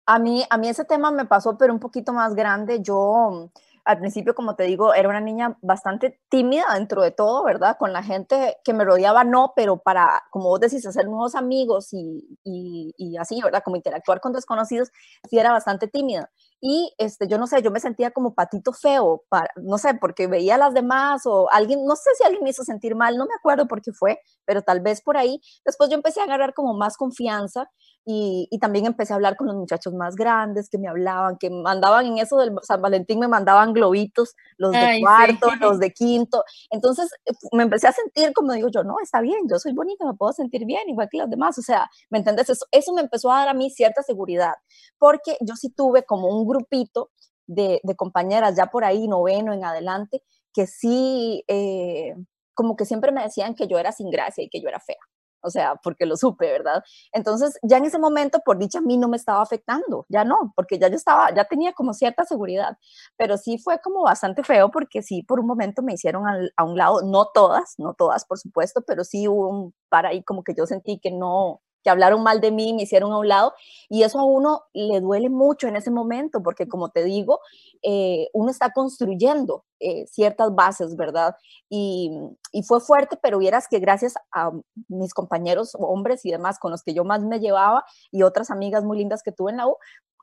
A 0.04 0.18
mí, 0.18 0.44
a 0.50 0.58
mí 0.58 0.68
ese 0.68 0.84
tema 0.84 1.10
me 1.10 1.24
pasó, 1.24 1.56
pero 1.56 1.72
un 1.72 1.80
poquito 1.80 2.12
más 2.12 2.34
grande. 2.34 2.82
Yo 2.82 3.50
al 3.86 3.98
principio, 3.98 4.34
como 4.34 4.56
te 4.56 4.64
digo, 4.64 4.92
era 4.92 5.08
una 5.08 5.20
niña 5.20 5.56
bastante 5.62 6.20
tímida 6.28 6.66
dentro 6.74 7.00
de 7.00 7.12
todo, 7.12 7.44
¿verdad? 7.44 7.76
Con 7.78 7.94
la 7.94 8.02
gente 8.02 8.58
que 8.62 8.74
me 8.74 8.84
rodeaba, 8.84 9.24
no, 9.24 9.54
pero 9.56 9.78
para, 9.78 10.22
como 10.30 10.50
vos 10.50 10.60
decís, 10.60 10.86
hacer 10.86 11.06
nuevos 11.06 11.34
amigos 11.34 11.88
y, 11.92 12.38
y, 12.44 13.16
así, 13.16 13.40
¿verdad? 13.42 13.62
Como 13.64 13.76
interactuar 13.76 14.20
con 14.20 14.34
desconocidos, 14.34 14.90
sí 15.30 15.38
era 15.38 15.52
bastante 15.52 15.88
tímida. 15.88 16.30
Y 16.60 16.92
este, 16.98 17.26
yo 17.26 17.38
no 17.38 17.46
sé, 17.46 17.62
yo 17.62 17.70
me 17.70 17.80
sentía 17.80 18.10
como 18.10 18.34
patito 18.34 18.72
feo, 18.72 19.24
para, 19.28 19.50
no 19.56 19.78
sé, 19.78 19.94
porque 19.94 20.26
veía 20.26 20.56
a 20.56 20.58
las 20.58 20.74
demás 20.74 21.22
o 21.24 21.50
alguien, 21.50 21.84
no 21.86 21.96
sé 21.96 22.10
si 22.18 22.24
alguien 22.24 22.42
me 22.42 22.50
hizo 22.50 22.64
sentir 22.64 22.94
mal, 22.94 23.16
no 23.16 23.24
me 23.26 23.34
acuerdo 23.34 23.66
por 23.66 23.80
qué 23.80 23.92
fue, 23.92 24.20
pero 24.44 24.62
tal 24.62 24.80
vez 24.80 25.00
por 25.00 25.16
ahí. 25.16 25.40
Después 25.64 25.88
yo 25.88 25.96
empecé 25.96 26.20
a 26.20 26.24
agarrar 26.24 26.52
como 26.52 26.74
más 26.74 26.96
confianza 26.96 27.70
y, 28.04 28.48
y, 28.50 28.58
también 28.58 28.86
empecé 28.86 29.12
a 29.12 29.16
hablar 29.16 29.36
con 29.36 29.46
los 29.46 29.56
muchachos 29.56 29.92
más 29.92 30.16
grandes 30.16 30.70
que 30.70 30.78
me 30.78 30.88
hablaban, 30.88 31.36
que 31.38 31.50
mandaban 31.50 32.06
en 32.06 32.18
eso 32.18 32.38
del 32.38 32.52
San 32.62 32.80
Valentín, 32.80 33.20
me 33.20 33.28
mandaban 33.28 33.72
globitos, 33.74 34.34
los 34.56 34.72
de 34.72 35.00
cuarto, 35.00 35.50
los 35.60 35.78
de 35.78 35.92
quinto. 35.92 36.42
Entonces 36.70 37.10
eh, 37.26 37.32
me 37.52 37.64
empecé 37.64 37.88
a 37.88 37.92
sentir 37.92 38.32
como 38.32 38.52
digo 38.52 38.68
yo, 38.68 38.84
no, 38.84 38.96
está 39.02 39.20
bien, 39.20 39.46
yo 39.48 39.58
soy 39.58 39.74
bonita, 39.74 40.06
me 40.06 40.14
puedo 40.14 40.32
sentir 40.32 40.64
bien, 40.64 40.88
igual 40.88 41.08
que 41.10 41.18
los 41.18 41.30
demás. 41.30 41.58
O 41.58 41.62
sea, 41.62 41.90
¿me 42.08 42.18
entiendes? 42.18 42.48
Eso, 42.48 42.64
eso 42.70 42.92
me 42.94 43.02
empezó 43.02 43.30
a 43.30 43.40
dar 43.40 43.48
a 43.48 43.54
mí 43.54 43.70
cierta 43.70 44.02
seguridad, 44.02 44.54
porque 44.98 45.36
yo 45.40 45.54
sí 45.56 45.70
tuve 45.70 46.04
como 46.04 46.28
un 46.28 46.44
grupito 46.50 47.10
de, 47.46 47.80
de 47.82 47.96
compañeras 47.96 48.56
ya 48.56 48.66
por 48.66 48.84
ahí, 48.84 49.08
noveno 49.08 49.52
en 49.52 49.64
adelante, 49.64 50.22
que 50.54 50.66
sí, 50.66 51.44
eh, 51.48 52.14
como 52.54 52.76
que 52.76 52.84
siempre 52.84 53.12
me 53.12 53.22
decían 53.22 53.54
que 53.54 53.68
yo 53.68 53.78
era 53.78 53.92
sin 53.92 54.10
gracia 54.10 54.44
y 54.44 54.50
que 54.50 54.60
yo 54.60 54.68
era 54.68 54.80
fea 54.80 54.98
o 55.42 55.50
sea, 55.50 55.76
porque 55.82 56.06
lo 56.06 56.16
supe, 56.16 56.50
¿verdad? 56.50 56.82
Entonces, 57.12 57.58
ya 57.62 57.78
en 57.78 57.84
ese 57.86 57.98
momento, 57.98 58.40
por 58.44 58.58
dicha, 58.58 58.78
a 58.78 58.82
mí 58.82 58.96
no 58.98 59.08
me 59.08 59.16
estaba 59.16 59.42
afectando, 59.42 60.06
ya 60.08 60.24
no, 60.24 60.52
porque 60.56 60.78
ya 60.78 60.88
yo 60.88 60.96
estaba, 60.96 61.34
ya 61.34 61.44
tenía 61.44 61.72
como 61.72 61.94
cierta 61.94 62.24
seguridad, 62.24 62.76
pero 63.16 63.36
sí 63.36 63.58
fue 63.58 63.80
como 63.80 64.02
bastante 64.02 64.42
feo 64.44 64.70
porque 64.70 65.02
sí, 65.02 65.22
por 65.22 65.40
un 65.40 65.46
momento 65.46 65.82
me 65.82 65.94
hicieron 65.94 66.24
a 66.56 66.64
un 66.64 66.76
lado, 66.76 67.02
no 67.02 67.26
todas, 67.32 67.74
no 67.78 67.94
todas, 67.94 68.24
por 68.24 68.38
supuesto, 68.38 68.82
pero 68.86 69.04
sí 69.04 69.28
hubo 69.28 69.48
un 69.48 69.74
para 69.88 70.10
ahí 70.10 70.22
como 70.22 70.44
que 70.44 70.54
yo 70.56 70.66
sentí 70.66 71.00
que 71.00 71.10
no, 71.10 71.62
que 71.82 71.90
hablaron 71.90 72.22
mal 72.22 72.40
de 72.40 72.50
mí, 72.50 72.72
me 72.74 72.82
hicieron 72.82 73.12
a 73.12 73.18
un 73.18 73.28
lado, 73.28 73.54
y 73.88 74.02
eso 74.02 74.18
a 74.18 74.24
uno 74.24 74.62
le 74.72 75.00
duele 75.00 75.28
mucho 75.28 75.68
en 75.68 75.76
ese 75.76 75.90
momento, 75.90 76.42
porque 76.42 76.68
como 76.68 76.90
te 76.90 77.04
digo, 77.04 77.40
eh, 77.82 78.28
uno 78.32 78.50
está 78.50 78.72
construyendo 78.72 79.64
eh, 79.80 80.06
ciertas 80.06 80.54
bases, 80.54 80.96
¿verdad? 80.96 81.34
Y, 81.68 82.12
y, 82.52 82.62
fue 82.64 82.80
fuerte, 82.80 83.18
pero 83.22 83.38
vieras 83.38 83.66
que 83.68 83.78
gracias 83.78 84.14
a 84.32 84.50
mis 84.88 85.14
compañeros 85.14 85.72
hombres 85.78 86.24
y 86.24 86.30
demás 86.30 86.58
con 86.58 86.70
los 86.70 86.82
que 86.82 86.94
yo 86.94 87.04
más 87.04 87.22
me 87.22 87.40
llevaba, 87.40 87.84
y 88.10 88.22
otras 88.22 88.50
amigas 88.50 88.84
muy 88.84 88.98
lindas 88.98 89.22
que 89.22 89.32
tuve 89.32 89.52
en 89.52 89.56
la 89.58 89.68
U, 89.68 89.76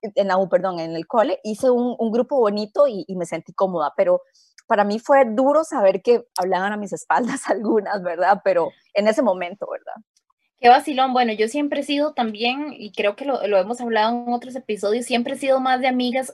en 0.04 0.28
la 0.28 0.38
U, 0.38 0.48
perdón, 0.50 0.80
en 0.80 0.96
el 0.96 1.08
cole, 1.08 1.40
hice 1.44 1.70
un, 1.72 1.96
un 1.98 2.12
grupo 2.12 2.38
bonito 2.38 2.88
y, 2.88 3.04
y 3.08 3.16
me 3.16 3.26
sentí 3.26 3.54
cómoda, 3.54 3.94
pero 3.98 4.22
para 4.68 4.84
mí 4.84 5.00
fue 5.00 5.24
duro 5.26 5.64
saber 5.64 6.02
que 6.02 6.28
hablaban 6.38 6.74
a 6.74 6.78
mis 6.78 6.94
espaldas 6.94 7.42
algunas, 7.50 8.04
¿verdad? 8.04 8.42
Pero 8.44 8.70
en 8.94 9.08
ese 9.08 9.24
momento, 9.24 9.68
¿verdad? 9.72 9.96
Qué 10.60 10.70
vacilón. 10.70 11.14
Bueno, 11.14 11.34
yo 11.34 11.48
siempre 11.48 11.82
he 11.82 11.84
sido 11.84 12.14
también, 12.14 12.74
y 12.78 12.92
creo 12.92 13.16
que 13.16 13.26
lo, 13.26 13.42
hemos 13.44 13.80
hablado 13.80 14.26
en 14.26 14.34
otros 14.34 14.56
episodios, 14.56 15.06
siempre 15.06 15.34
he 15.36 15.38
sido 15.38 15.60
más 15.60 15.82
de 15.82 15.88
amigas 15.88 16.34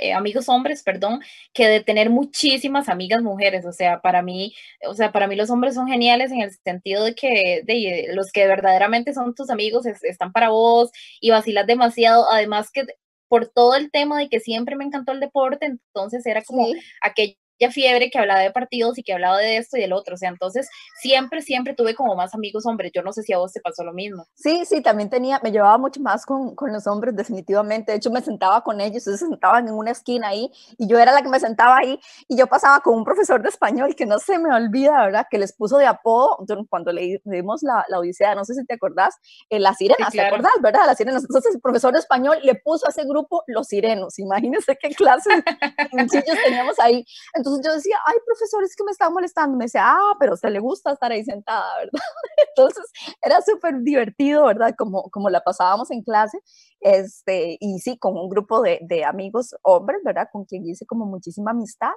eh, 0.00 0.14
amigos 0.14 0.48
hombres, 0.48 0.82
perdón, 0.82 1.20
que 1.52 1.68
de 1.68 1.80
tener 1.80 2.08
muchísimas 2.10 2.88
amigas 2.88 3.22
mujeres. 3.22 3.66
O 3.66 3.72
sea, 3.72 4.00
para 4.00 4.22
mí, 4.22 4.54
o 4.86 4.94
sea, 4.94 5.12
para 5.12 5.26
mí 5.26 5.36
los 5.36 5.50
hombres 5.50 5.74
son 5.74 5.88
geniales 5.88 6.32
en 6.32 6.40
el 6.40 6.52
sentido 6.64 7.04
de 7.04 7.14
que 7.14 7.62
de, 7.64 8.08
los 8.14 8.30
que 8.32 8.46
verdaderamente 8.46 9.12
son 9.12 9.34
tus 9.34 9.50
amigos 9.50 9.84
están 9.86 10.32
para 10.32 10.50
vos 10.50 10.90
y 11.20 11.30
vacilas 11.30 11.66
demasiado. 11.66 12.30
Además 12.32 12.70
que 12.72 12.86
por 13.28 13.48
todo 13.48 13.74
el 13.76 13.90
tema 13.90 14.18
de 14.18 14.28
que 14.28 14.40
siempre 14.40 14.76
me 14.76 14.84
encantó 14.84 15.12
el 15.12 15.20
deporte, 15.20 15.66
entonces 15.66 16.24
era 16.26 16.42
como 16.42 16.66
aquello 17.02 17.34
fiebre 17.70 18.10
que 18.10 18.18
hablaba 18.18 18.40
de 18.40 18.50
partidos 18.50 18.98
y 18.98 19.02
que 19.02 19.12
hablaba 19.12 19.38
de 19.38 19.56
esto 19.56 19.76
y 19.76 19.80
del 19.80 19.92
otro. 19.92 20.14
O 20.14 20.18
sea, 20.18 20.28
entonces 20.28 20.68
siempre, 21.00 21.42
siempre 21.42 21.74
tuve 21.74 21.94
como 21.94 22.14
más 22.14 22.34
amigos 22.34 22.66
hombres. 22.66 22.92
Yo 22.94 23.02
no 23.02 23.12
sé 23.12 23.22
si 23.22 23.32
a 23.32 23.38
vos 23.38 23.52
te 23.52 23.60
pasó 23.60 23.84
lo 23.84 23.92
mismo. 23.92 24.26
Sí, 24.34 24.64
sí, 24.64 24.80
también 24.82 25.10
tenía, 25.10 25.40
me 25.42 25.50
llevaba 25.50 25.78
mucho 25.78 26.00
más 26.00 26.24
con, 26.24 26.54
con 26.54 26.72
los 26.72 26.86
hombres, 26.86 27.16
definitivamente. 27.16 27.92
De 27.92 27.98
hecho, 27.98 28.10
me 28.10 28.20
sentaba 28.20 28.62
con 28.62 28.80
ellos, 28.80 28.88
ellos 28.88 29.04
se 29.04 29.26
sentaban 29.26 29.68
en 29.68 29.74
una 29.74 29.90
esquina 29.90 30.28
ahí 30.28 30.50
y 30.76 30.86
yo 30.86 30.98
era 30.98 31.12
la 31.12 31.22
que 31.22 31.28
me 31.28 31.40
sentaba 31.40 31.78
ahí 31.78 31.98
y 32.26 32.36
yo 32.36 32.46
pasaba 32.46 32.80
con 32.80 32.94
un 32.94 33.04
profesor 33.04 33.42
de 33.42 33.48
español 33.48 33.94
que 33.94 34.06
no 34.06 34.18
se 34.18 34.38
me 34.38 34.54
olvida, 34.54 35.04
¿verdad? 35.04 35.26
Que 35.30 35.38
les 35.38 35.52
puso 35.52 35.78
de 35.78 35.86
apodo 35.86 36.38
cuando 36.68 36.92
leímos 36.92 37.62
la, 37.62 37.84
la 37.88 37.98
Odisea, 37.98 38.34
no 38.34 38.44
sé 38.44 38.54
si 38.54 38.64
te 38.64 38.74
acordás, 38.74 39.16
eh, 39.50 39.58
las 39.58 39.76
sirenas, 39.76 40.12
¿te 40.12 40.20
acordás, 40.20 40.52
verdad? 40.60 40.82
Las 40.86 40.96
sirenas. 40.96 41.22
Entonces, 41.22 41.54
el 41.54 41.60
profesor 41.60 41.92
de 41.92 42.00
español 42.00 42.38
le 42.42 42.54
puso 42.54 42.86
a 42.86 42.90
ese 42.90 43.04
grupo 43.04 43.42
los 43.46 43.68
sirenos. 43.68 44.18
Imagínense 44.18 44.76
qué 44.80 44.90
clase 44.90 45.30
de 45.30 46.22
teníamos 46.44 46.78
ahí. 46.80 47.04
Entonces, 47.34 47.47
entonces 47.56 47.66
yo 47.66 47.76
decía, 47.76 47.96
ay, 48.06 48.16
profesor, 48.24 48.62
es 48.64 48.76
que 48.76 48.84
me 48.84 48.90
estaba 48.90 49.10
molestando. 49.10 49.56
Me 49.56 49.64
decía, 49.64 49.82
ah, 49.84 50.14
pero 50.18 50.32
a 50.32 50.34
usted 50.34 50.50
le 50.50 50.60
gusta 50.60 50.92
estar 50.92 51.10
ahí 51.10 51.24
sentada, 51.24 51.76
¿verdad? 51.78 52.02
Entonces 52.48 52.84
era 53.22 53.40
súper 53.42 53.80
divertido, 53.80 54.46
¿verdad? 54.46 54.74
Como, 54.76 55.10
como 55.10 55.30
la 55.30 55.40
pasábamos 55.40 55.90
en 55.90 56.02
clase. 56.02 56.38
Este, 56.80 57.56
y 57.60 57.78
sí, 57.80 57.98
con 57.98 58.16
un 58.16 58.28
grupo 58.28 58.62
de, 58.62 58.78
de 58.82 59.04
amigos 59.04 59.54
hombres, 59.62 60.00
¿verdad? 60.04 60.28
Con 60.32 60.44
quien 60.44 60.66
hice 60.66 60.86
como 60.86 61.06
muchísima 61.06 61.50
amistad. 61.52 61.92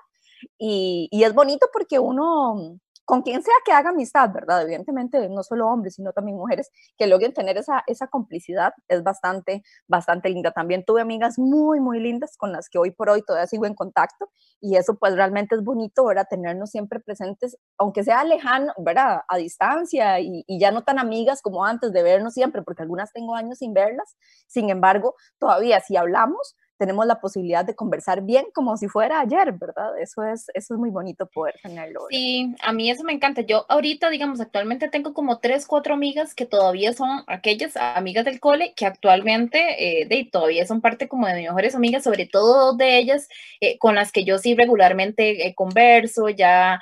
Y, 0.58 1.08
y 1.12 1.24
es 1.24 1.34
bonito 1.34 1.68
porque 1.72 2.00
uno, 2.00 2.80
con 3.06 3.22
quien 3.24 3.44
sea 3.44 3.54
que 3.66 3.72
haga 3.72 3.90
amistad, 3.90 4.32
¿verdad? 4.34 4.62
Evidentemente, 4.64 5.28
no 5.30 5.44
solo 5.44 5.68
hombres, 5.68 5.96
sino 5.96 6.14
también 6.14 6.38
mujeres, 6.38 6.70
que 6.98 7.08
logren 7.08 7.34
tener 7.34 7.58
esa, 7.58 7.84
esa 7.88 8.08
complicidad 8.08 8.74
es 8.88 9.04
bastante, 9.04 9.64
bastante 9.88 10.30
linda. 10.30 10.52
También 10.52 10.86
tuve 10.86 11.02
amigas 11.02 11.38
muy, 11.38 11.80
muy 11.80 12.00
lindas 12.00 12.38
con 12.38 12.52
las 12.52 12.70
que 12.70 12.78
hoy 12.78 12.92
por 12.92 13.10
hoy 13.10 13.22
todavía 13.24 13.48
sigo 13.48 13.66
en 13.66 13.76
contacto 13.76 14.30
y 14.60 14.76
eso 14.78 14.96
pues 14.96 15.16
realmente 15.16 15.56
es 15.56 15.64
bonito, 15.64 16.06
¿verdad? 16.06 16.28
Tenernos 16.30 16.70
siempre 16.70 17.00
presentes, 17.00 17.58
aunque 17.78 18.04
sea 18.04 18.24
lejano, 18.24 18.74
¿verdad? 18.78 19.22
A 19.28 19.38
distancia 19.38 20.20
y, 20.20 20.44
y 20.48 20.60
ya 20.60 20.72
no 20.72 20.84
tan 20.84 21.00
amigas 21.00 21.42
como 21.42 21.66
antes 21.66 21.92
de 21.92 22.04
vernos 22.04 22.34
siempre, 22.34 22.62
porque 22.62 22.84
algunas 22.84 23.12
tengo 23.12 23.36
años 23.36 23.58
sin 23.58 23.74
verlas. 23.74 24.16
Sin 24.48 24.70
embargo, 24.70 25.16
todavía 25.40 25.80
si 25.82 25.98
hablamos, 25.98 26.56
tenemos 26.82 27.06
la 27.06 27.22
posibilidad 27.22 27.64
de 27.64 27.76
conversar 27.76 28.24
bien 28.24 28.48
como 28.56 28.76
si 28.76 28.88
fuera 28.88 29.20
ayer, 29.20 29.52
¿verdad? 29.52 30.00
Eso 30.00 30.24
es, 30.24 30.50
eso 30.56 30.74
es 30.74 30.80
muy 30.80 30.90
bonito 30.90 31.28
poder 31.28 31.54
tenerlo. 31.62 32.08
Sí, 32.10 32.56
a 32.60 32.74
mí 32.74 32.90
eso 32.90 33.04
me 33.04 33.14
encanta. 33.14 33.42
Yo 33.42 33.68
ahorita, 33.70 34.10
digamos, 34.10 34.42
actualmente 34.42 34.90
tengo 34.90 35.14
como 35.14 35.38
tres, 35.38 35.68
cuatro 35.68 35.94
amigas 35.94 36.34
que 36.34 36.48
todavía 36.48 36.92
son 36.94 37.24
aquellas 37.28 37.78
amigas 37.78 38.26
del 38.26 38.40
cole 38.40 38.74
que 38.76 38.88
actualmente 38.88 40.02
eh, 40.02 40.08
de, 40.08 40.28
todavía 40.32 40.66
son 40.66 40.82
parte 40.82 41.08
como 41.08 41.28
de 41.28 41.36
mis 41.36 41.44
mejores 41.44 41.76
amigas, 41.76 42.04
sobre 42.04 42.26
todo 42.26 42.76
de 42.76 42.98
ellas 42.98 43.30
eh, 43.60 43.78
con 43.78 43.94
las 43.94 44.12
que 44.12 44.24
yo 44.24 44.40
sí 44.40 44.56
regularmente 44.56 45.46
eh, 45.46 45.54
converso, 45.54 46.30
ya 46.30 46.82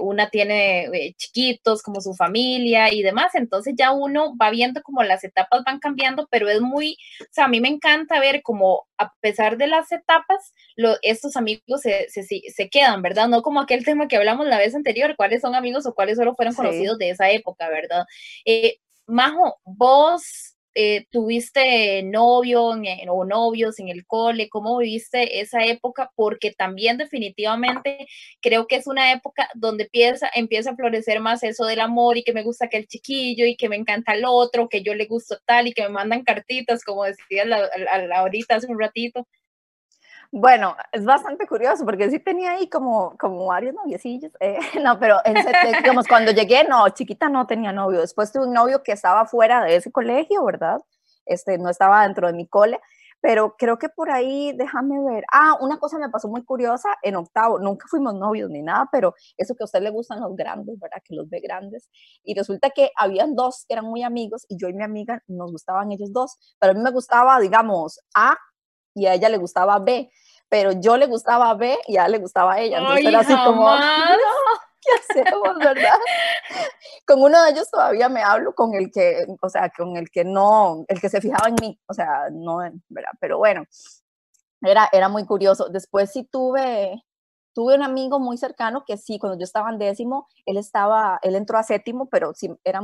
una 0.00 0.28
tiene 0.30 1.14
chiquitos 1.16 1.82
como 1.82 2.00
su 2.00 2.14
familia 2.14 2.92
y 2.92 3.02
demás, 3.02 3.36
entonces 3.36 3.74
ya 3.76 3.92
uno 3.92 4.36
va 4.36 4.50
viendo 4.50 4.82
como 4.82 5.04
las 5.04 5.22
etapas 5.22 5.62
van 5.64 5.78
cambiando, 5.78 6.26
pero 6.32 6.48
es 6.48 6.60
muy, 6.60 6.96
o 7.20 7.26
sea, 7.30 7.44
a 7.44 7.48
mí 7.48 7.60
me 7.60 7.68
encanta 7.68 8.18
ver 8.18 8.42
como 8.42 8.86
a 8.98 9.12
pesar 9.20 9.35
de 9.36 9.66
las 9.66 9.92
etapas, 9.92 10.54
estos 11.02 11.36
amigos 11.36 11.82
se, 11.82 12.08
se, 12.08 12.68
quedan, 12.68 13.02
¿verdad? 13.02 13.28
No 13.28 13.42
como 13.42 13.60
aquel 13.60 13.84
tema 13.84 14.08
que 14.08 14.16
hablamos 14.16 14.46
la 14.46 14.58
vez 14.58 14.74
anterior, 14.74 15.14
cuáles 15.16 15.42
son 15.42 15.54
amigos 15.54 15.86
o 15.86 15.94
cuáles 15.94 16.16
solo 16.16 16.34
fueron 16.34 16.54
conocidos 16.54 16.98
de 16.98 17.10
esa 17.10 17.30
época, 17.30 17.68
¿verdad? 17.68 18.04
Eh, 18.44 18.78
Majo, 19.06 19.60
vos 19.64 20.55
eh, 20.78 21.06
tuviste 21.10 22.02
novio 22.02 22.64
o 23.08 23.24
novios 23.24 23.78
en 23.78 23.88
el 23.88 24.04
cole, 24.06 24.50
cómo 24.50 24.76
viviste 24.76 25.40
esa 25.40 25.64
época, 25.64 26.12
porque 26.14 26.52
también 26.52 26.98
definitivamente 26.98 28.06
creo 28.42 28.66
que 28.66 28.76
es 28.76 28.86
una 28.86 29.10
época 29.10 29.48
donde 29.54 29.84
empieza, 29.84 30.28
empieza 30.34 30.72
a 30.72 30.76
florecer 30.76 31.20
más 31.20 31.42
eso 31.42 31.64
del 31.64 31.80
amor 31.80 32.18
y 32.18 32.24
que 32.24 32.34
me 32.34 32.42
gusta 32.42 32.68
que 32.68 32.76
el 32.76 32.86
chiquillo 32.88 33.46
y 33.46 33.56
que 33.56 33.70
me 33.70 33.76
encanta 33.76 34.12
el 34.12 34.24
otro, 34.26 34.68
que 34.68 34.82
yo 34.82 34.94
le 34.94 35.06
gusto 35.06 35.38
tal 35.46 35.66
y 35.66 35.72
que 35.72 35.82
me 35.84 35.88
mandan 35.88 36.24
cartitas, 36.24 36.84
como 36.84 37.04
decía 37.04 37.46
la, 37.46 37.70
ahorita 38.14 38.56
hace 38.56 38.66
un 38.66 38.78
ratito. 38.78 39.26
Bueno, 40.32 40.76
es 40.92 41.04
bastante 41.04 41.46
curioso 41.46 41.84
porque 41.84 42.10
sí 42.10 42.18
tenía 42.18 42.52
ahí 42.52 42.68
como, 42.68 43.16
como 43.18 43.46
varios 43.46 43.74
noviecillos. 43.74 44.32
Eh, 44.40 44.58
no, 44.82 44.98
pero 44.98 45.18
en 45.24 45.36
digamos, 45.82 46.06
cuando 46.06 46.32
llegué, 46.32 46.64
no, 46.64 46.88
chiquita 46.90 47.28
no 47.28 47.46
tenía 47.46 47.72
novio. 47.72 48.00
Después 48.00 48.32
tuve 48.32 48.46
un 48.46 48.52
novio 48.52 48.82
que 48.82 48.92
estaba 48.92 49.26
fuera 49.26 49.64
de 49.64 49.76
ese 49.76 49.92
colegio, 49.92 50.44
¿verdad? 50.44 50.78
Este, 51.24 51.58
no 51.58 51.70
estaba 51.70 52.02
dentro 52.02 52.26
de 52.26 52.32
mi 52.32 52.46
cole. 52.46 52.80
Pero 53.20 53.56
creo 53.56 53.78
que 53.78 53.88
por 53.88 54.10
ahí, 54.10 54.52
déjame 54.56 55.02
ver. 55.02 55.24
Ah, 55.32 55.56
una 55.60 55.78
cosa 55.78 55.98
me 55.98 56.10
pasó 56.10 56.28
muy 56.28 56.44
curiosa 56.44 56.90
en 57.02 57.16
octavo. 57.16 57.58
Nunca 57.58 57.86
fuimos 57.88 58.14
novios 58.14 58.50
ni 58.50 58.62
nada, 58.62 58.88
pero 58.92 59.14
eso 59.36 59.54
que 59.54 59.64
a 59.64 59.66
usted 59.66 59.82
le 59.82 59.90
gustan 59.90 60.20
los 60.20 60.36
grandes, 60.36 60.78
¿verdad? 60.78 60.98
Que 61.04 61.14
los 61.14 61.28
ve 61.28 61.40
grandes. 61.40 61.88
Y 62.22 62.34
resulta 62.34 62.70
que 62.70 62.90
habían 62.96 63.34
dos 63.34 63.64
que 63.66 63.74
eran 63.74 63.86
muy 63.86 64.02
amigos 64.02 64.44
y 64.48 64.56
yo 64.58 64.68
y 64.68 64.74
mi 64.74 64.84
amiga 64.84 65.22
nos 65.26 65.50
gustaban 65.50 65.90
ellos 65.92 66.12
dos. 66.12 66.36
Pero 66.60 66.72
a 66.72 66.74
mí 66.74 66.82
me 66.82 66.90
gustaba, 66.90 67.40
digamos, 67.40 68.00
A 68.14 68.36
y 68.96 69.06
a 69.06 69.14
ella 69.14 69.28
le 69.28 69.36
gustaba 69.36 69.78
B, 69.78 70.10
pero 70.48 70.72
yo 70.72 70.96
le 70.96 71.06
gustaba 71.06 71.52
B 71.54 71.78
y 71.86 71.98
a 71.98 72.02
ella 72.02 72.08
le 72.08 72.18
gustaba 72.18 72.54
a 72.54 72.60
ella. 72.60 72.78
Entonces 72.78 73.04
era 73.04 73.20
así 73.20 73.34
como, 73.44 73.68
¿qué 74.80 75.20
hacemos, 75.20 75.58
verdad? 75.58 75.98
Con 77.06 77.22
uno 77.22 77.42
de 77.42 77.50
ellos 77.50 77.70
todavía 77.70 78.08
me 78.08 78.22
hablo, 78.22 78.54
con 78.54 78.74
el 78.74 78.90
que, 78.90 79.26
o 79.42 79.48
sea, 79.50 79.70
con 79.76 79.98
el 79.98 80.10
que 80.10 80.24
no, 80.24 80.86
el 80.88 80.98
que 80.98 81.10
se 81.10 81.20
fijaba 81.20 81.48
en 81.48 81.56
mí, 81.60 81.80
o 81.86 81.92
sea, 81.92 82.28
no, 82.32 82.58
¿verdad? 82.88 83.10
Pero 83.20 83.36
bueno, 83.36 83.64
era, 84.62 84.88
era 84.90 85.10
muy 85.10 85.26
curioso. 85.26 85.68
Después 85.68 86.10
sí 86.10 86.24
tuve, 86.24 87.04
tuve 87.56 87.74
un 87.74 87.82
amigo 87.82 88.20
muy 88.20 88.36
cercano 88.36 88.84
que 88.86 88.98
sí, 88.98 89.18
cuando 89.18 89.38
yo 89.38 89.44
estaba 89.44 89.70
en 89.70 89.78
décimo, 89.78 90.28
él 90.44 90.58
estaba, 90.58 91.18
él 91.22 91.36
entró 91.36 91.56
a 91.56 91.62
séptimo, 91.62 92.06
pero 92.10 92.34
sí, 92.34 92.50
era 92.64 92.82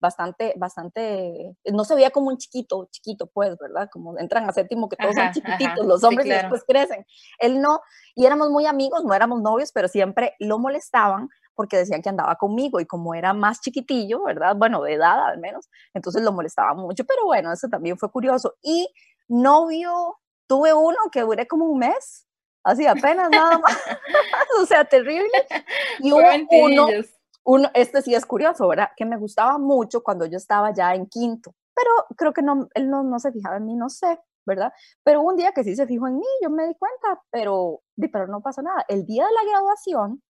bastante, 0.00 0.52
bastante, 0.56 1.56
no 1.72 1.84
se 1.84 1.94
veía 1.94 2.10
como 2.10 2.26
un 2.26 2.36
chiquito, 2.36 2.88
chiquito 2.90 3.28
pues, 3.32 3.56
¿verdad? 3.56 3.88
Como 3.88 4.18
entran 4.18 4.50
a 4.50 4.52
séptimo 4.52 4.88
que 4.88 4.96
todos 4.96 5.14
son 5.14 5.30
chiquititos, 5.30 5.86
los 5.86 6.02
hombres 6.02 6.26
y 6.26 6.30
después 6.30 6.64
crecen. 6.66 7.06
Él 7.38 7.60
no, 7.60 7.82
y 8.16 8.26
éramos 8.26 8.50
muy 8.50 8.66
amigos, 8.66 9.04
no 9.04 9.14
éramos 9.14 9.42
novios, 9.42 9.70
pero 9.70 9.86
siempre 9.86 10.34
lo 10.40 10.58
molestaban 10.58 11.28
porque 11.54 11.76
decían 11.76 12.02
que 12.02 12.08
andaba 12.08 12.34
conmigo 12.34 12.80
y 12.80 12.86
como 12.86 13.14
era 13.14 13.32
más 13.32 13.60
chiquitillo, 13.60 14.24
¿verdad? 14.24 14.56
Bueno, 14.56 14.82
de 14.82 14.94
edad 14.94 15.24
al 15.24 15.38
menos, 15.38 15.68
entonces 15.94 16.22
lo 16.22 16.32
molestaba 16.32 16.74
mucho, 16.74 17.04
pero 17.04 17.26
bueno, 17.26 17.52
eso 17.52 17.68
también 17.68 17.96
fue 17.96 18.10
curioso. 18.10 18.56
Y 18.60 18.92
novio, 19.28 20.18
tuve 20.48 20.74
uno 20.74 20.98
que 21.12 21.20
duré 21.20 21.46
como 21.46 21.66
un 21.66 21.78
mes, 21.78 22.26
así 22.64 22.86
apenas 22.86 23.30
nada 23.30 23.58
más, 23.58 23.78
o 24.60 24.66
sea, 24.66 24.84
terrible. 24.84 25.30
Y 25.98 26.12
hubo 26.12 26.22
uno, 26.50 26.88
uno, 27.44 27.70
este 27.74 28.02
sí 28.02 28.14
es 28.14 28.26
curioso, 28.26 28.68
¿verdad? 28.68 28.90
Que 28.96 29.04
me 29.04 29.16
gustaba 29.16 29.58
mucho 29.58 30.02
cuando 30.02 30.26
yo 30.26 30.36
estaba 30.36 30.72
ya 30.72 30.94
en 30.94 31.06
quinto, 31.06 31.54
pero 31.74 31.90
creo 32.16 32.32
que 32.32 32.42
no, 32.42 32.68
él 32.74 32.90
no, 32.90 33.02
no 33.02 33.18
se 33.18 33.32
fijaba 33.32 33.56
en 33.56 33.66
mí, 33.66 33.74
no 33.74 33.88
sé, 33.88 34.18
¿verdad? 34.46 34.72
Pero 35.02 35.22
un 35.22 35.36
día 35.36 35.52
que 35.52 35.64
sí 35.64 35.76
se 35.76 35.86
fijó 35.86 36.06
en 36.06 36.18
mí, 36.18 36.26
yo 36.42 36.50
me 36.50 36.66
di 36.66 36.74
cuenta, 36.74 37.22
pero, 37.30 37.82
pero 38.12 38.26
no 38.26 38.40
pasó 38.40 38.62
nada. 38.62 38.84
El 38.88 39.06
día 39.06 39.24
de 39.24 39.32
la 39.32 39.50
graduación, 39.50 40.22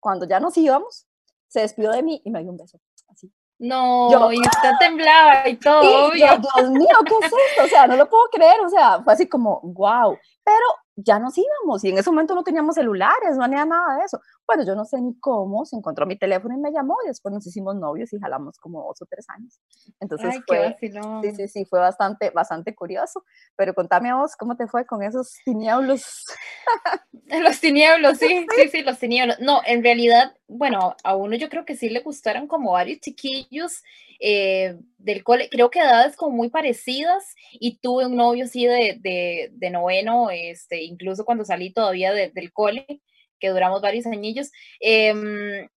cuando 0.00 0.26
ya 0.26 0.40
nos 0.40 0.56
íbamos, 0.56 1.06
se 1.48 1.60
despidió 1.60 1.90
de 1.92 2.02
mí 2.02 2.20
y 2.24 2.30
me 2.30 2.40
dio 2.42 2.50
un 2.50 2.56
beso, 2.56 2.78
así. 3.08 3.32
No, 3.58 4.30
y 4.32 4.38
usted 4.38 4.70
temblaba 4.78 5.48
y 5.48 5.56
todo. 5.56 6.14
Y 6.14 6.20
yo, 6.20 6.26
Dios 6.36 6.70
mío, 6.70 6.96
¿qué 7.06 7.26
es 7.26 7.32
esto? 7.32 7.64
O 7.64 7.68
sea, 7.68 7.86
no 7.86 7.96
lo 7.96 8.08
puedo 8.08 8.28
creer, 8.30 8.60
o 8.60 8.68
sea, 8.68 9.02
fue 9.02 9.14
así 9.14 9.26
como, 9.26 9.60
wow. 9.62 10.18
Pero 10.44 10.66
ya 10.96 11.18
nos 11.18 11.36
íbamos 11.38 11.84
y 11.84 11.90
en 11.90 11.98
ese 11.98 12.10
momento 12.10 12.34
no 12.34 12.42
teníamos 12.42 12.74
celulares, 12.74 13.36
no 13.36 13.44
había 13.44 13.64
nada 13.64 13.96
de 13.98 14.04
eso. 14.04 14.20
Bueno, 14.46 14.64
yo 14.64 14.74
no 14.76 14.84
sé 14.84 15.00
ni 15.00 15.18
cómo, 15.18 15.64
se 15.64 15.76
encontró 15.76 16.06
mi 16.06 16.16
teléfono 16.16 16.54
y 16.54 16.58
me 16.58 16.70
llamó 16.70 16.96
y 17.04 17.08
después 17.08 17.34
nos 17.34 17.46
hicimos 17.46 17.74
novios 17.76 18.12
y 18.12 18.20
jalamos 18.20 18.58
como 18.58 18.84
dos 18.84 19.02
o 19.02 19.06
tres 19.06 19.26
años. 19.28 19.60
Entonces 19.98 20.36
fue, 20.46 20.76
sí, 20.80 21.34
sí, 21.34 21.48
sí, 21.48 21.64
fue 21.64 21.80
bastante, 21.80 22.30
bastante 22.30 22.74
curioso. 22.74 23.24
Pero 23.56 23.74
contame 23.74 24.10
a 24.10 24.16
vos, 24.16 24.36
¿cómo 24.36 24.56
te 24.56 24.68
fue 24.68 24.86
con 24.86 25.02
esos 25.02 25.36
tinieblos? 25.44 26.26
los 27.42 27.60
tinieblos, 27.60 28.18
sí, 28.18 28.46
sí, 28.56 28.68
sí, 28.70 28.82
los 28.82 28.98
tinieblos. 28.98 29.40
No, 29.40 29.62
en 29.66 29.82
realidad, 29.82 30.36
bueno, 30.46 30.96
a 31.02 31.16
uno 31.16 31.36
yo 31.36 31.48
creo 31.48 31.64
que 31.64 31.76
sí 31.76 31.88
le 31.88 32.00
gustaron 32.00 32.46
como 32.46 32.72
varios 32.72 33.00
chiquillos 33.00 33.82
eh, 34.20 34.76
del 34.98 35.24
cole, 35.24 35.48
creo 35.50 35.70
que 35.70 35.80
edades 35.80 36.16
como 36.16 36.36
muy 36.36 36.50
parecidas 36.50 37.34
y 37.52 37.78
tuve 37.78 38.06
un 38.06 38.16
novio 38.16 38.44
así 38.44 38.66
de, 38.66 38.98
de, 39.00 39.50
de 39.52 39.70
noveno, 39.70 40.30
este, 40.30 40.84
incluso 40.84 41.24
cuando 41.24 41.44
salí 41.44 41.72
todavía 41.72 42.12
del 42.12 42.52
cole, 42.52 43.02
que 43.38 43.48
duramos 43.48 43.80
varios 43.80 44.06
añillos, 44.06 44.50
em, 44.80 45.68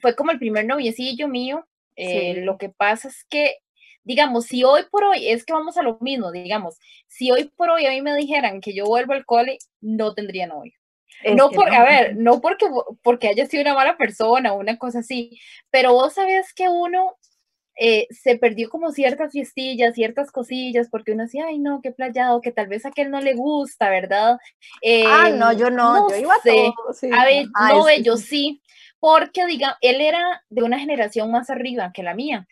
fue 0.00 0.14
como 0.14 0.30
el 0.30 0.38
primer 0.38 0.66
noviecillo 0.66 1.28
mío. 1.28 1.66
Eh, 1.96 2.42
lo 2.42 2.58
que 2.58 2.68
pasa 2.68 3.08
es 3.08 3.24
que, 3.28 3.56
digamos, 4.04 4.46
si 4.46 4.64
hoy 4.64 4.82
por 4.90 5.04
hoy, 5.04 5.28
es 5.28 5.44
que 5.44 5.52
vamos 5.52 5.76
a 5.76 5.82
lo 5.82 5.98
mismo, 6.00 6.30
digamos, 6.30 6.78
si 7.08 7.30
hoy 7.32 7.50
por 7.56 7.70
hoy 7.70 7.86
a 7.86 7.90
mí 7.90 8.02
me 8.02 8.14
dijeran 8.16 8.60
que 8.60 8.72
yo 8.74 8.84
vuelvo 8.84 9.14
al 9.14 9.24
cole, 9.26 9.58
no 9.80 10.14
tendría 10.14 10.46
novio. 10.46 10.72
no 11.34 11.50
por, 11.50 11.74
a 11.74 11.84
ver, 11.84 12.16
no 12.16 12.40
porque, 12.40 12.66
porque 13.02 13.28
haya 13.28 13.46
sido 13.46 13.62
una 13.62 13.74
mala 13.74 13.96
persona 13.96 14.52
o 14.52 14.58
una 14.58 14.78
cosa 14.78 15.00
así, 15.00 15.40
pero 15.70 15.92
vos 15.92 16.14
sabes 16.14 16.54
que 16.54 16.68
uno 16.68 17.17
eh, 17.78 18.06
se 18.10 18.36
perdió 18.36 18.68
como 18.68 18.90
ciertas 18.90 19.32
fiestillas, 19.32 19.94
ciertas 19.94 20.32
cosillas, 20.32 20.88
porque 20.90 21.12
uno 21.12 21.24
decía, 21.24 21.46
ay, 21.46 21.58
no, 21.58 21.80
qué 21.82 21.92
playado, 21.92 22.40
que 22.40 22.52
tal 22.52 22.66
vez 22.66 22.84
a 22.84 22.88
aquel 22.88 23.10
no 23.10 23.20
le 23.20 23.34
gusta, 23.34 23.88
¿verdad? 23.88 24.38
ah, 25.06 25.30
no, 25.30 25.52
yo 25.52 25.70
no, 25.70 26.10
yo 26.10 26.16
iba 26.16 26.34
a 26.34 26.40
todo, 26.42 26.74
A 27.12 27.24
ver, 27.24 27.46
no, 27.54 27.90
yo 28.02 28.16
sí, 28.16 28.60
porque, 28.98 29.46
diga, 29.46 29.78
él 29.80 30.00
era 30.00 30.42
de 30.48 30.62
una 30.62 30.78
generación 30.78 31.30
más 31.30 31.50
arriba 31.50 31.92
que 31.94 32.02
la 32.02 32.14
mía 32.14 32.46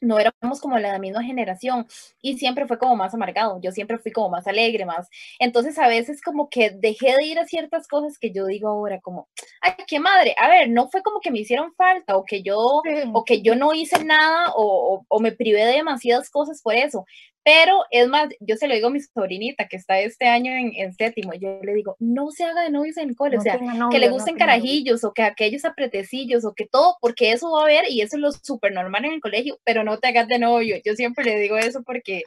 no 0.00 0.18
éramos 0.18 0.60
como 0.60 0.78
la 0.78 0.98
misma 0.98 1.22
generación 1.22 1.86
y 2.20 2.38
siempre 2.38 2.66
fue 2.66 2.78
como 2.78 2.96
más 2.96 3.14
amargado, 3.14 3.60
yo 3.60 3.70
siempre 3.72 3.98
fui 3.98 4.12
como 4.12 4.30
más 4.30 4.46
alegre, 4.46 4.84
más. 4.84 5.08
Entonces 5.38 5.78
a 5.78 5.88
veces 5.88 6.20
como 6.22 6.48
que 6.48 6.70
dejé 6.70 7.16
de 7.16 7.24
ir 7.24 7.38
a 7.38 7.46
ciertas 7.46 7.86
cosas 7.86 8.18
que 8.18 8.32
yo 8.32 8.46
digo 8.46 8.68
ahora 8.68 9.00
como, 9.00 9.28
ay, 9.60 9.74
qué 9.86 10.00
madre, 10.00 10.34
a 10.38 10.48
ver, 10.48 10.70
no 10.70 10.88
fue 10.88 11.02
como 11.02 11.20
que 11.20 11.30
me 11.30 11.40
hicieron 11.40 11.74
falta 11.74 12.16
o 12.16 12.24
que 12.24 12.42
yo, 12.42 12.82
o 13.12 13.24
que 13.24 13.42
yo 13.42 13.54
no 13.54 13.74
hice 13.74 14.04
nada 14.04 14.52
o, 14.56 15.04
o, 15.08 15.20
me 15.20 15.32
privé 15.32 15.64
de 15.64 15.72
demasiadas 15.72 16.30
cosas 16.30 16.60
por 16.62 16.74
eso, 16.74 17.06
pero 17.44 17.84
es 17.90 18.08
más, 18.08 18.28
yo 18.40 18.56
se 18.56 18.68
lo 18.68 18.74
digo 18.74 18.86
a 18.86 18.90
mi 18.90 19.00
sobrinita 19.00 19.66
que 19.66 19.76
está 19.76 19.98
este 20.00 20.26
año 20.26 20.52
en, 20.52 20.72
en 20.74 20.92
séptimo, 20.92 21.32
yo 21.34 21.58
le 21.62 21.74
digo, 21.74 21.96
no 21.98 22.30
se 22.30 22.44
haga 22.44 22.62
de 22.62 22.70
novios 22.70 22.96
en 22.98 23.08
el 23.08 23.16
cole, 23.16 23.38
o 23.38 23.40
sea, 23.40 23.58
que 23.90 23.98
le 23.98 24.08
gusten 24.10 24.36
carajillos 24.36 25.02
o 25.02 25.12
que 25.12 25.22
aquellos 25.22 25.64
apretecillos 25.64 26.44
o 26.44 26.54
que 26.54 26.66
todo, 26.66 26.96
porque 27.00 27.32
eso 27.32 27.50
va 27.50 27.62
a 27.62 27.64
haber 27.64 27.90
y 27.90 28.00
eso 28.00 28.16
es 28.16 28.22
lo 28.22 28.30
súper 28.32 28.72
normal 28.72 29.04
en 29.06 29.14
el 29.14 29.20
colegio, 29.20 29.58
pero 29.64 29.82
no 29.82 29.98
te 29.98 30.08
hagas 30.08 30.28
de 30.28 30.38
novio. 30.38 30.76
Yo 30.84 30.94
siempre 30.94 31.24
le 31.24 31.38
digo 31.38 31.56
eso 31.56 31.82
porque, 31.82 32.22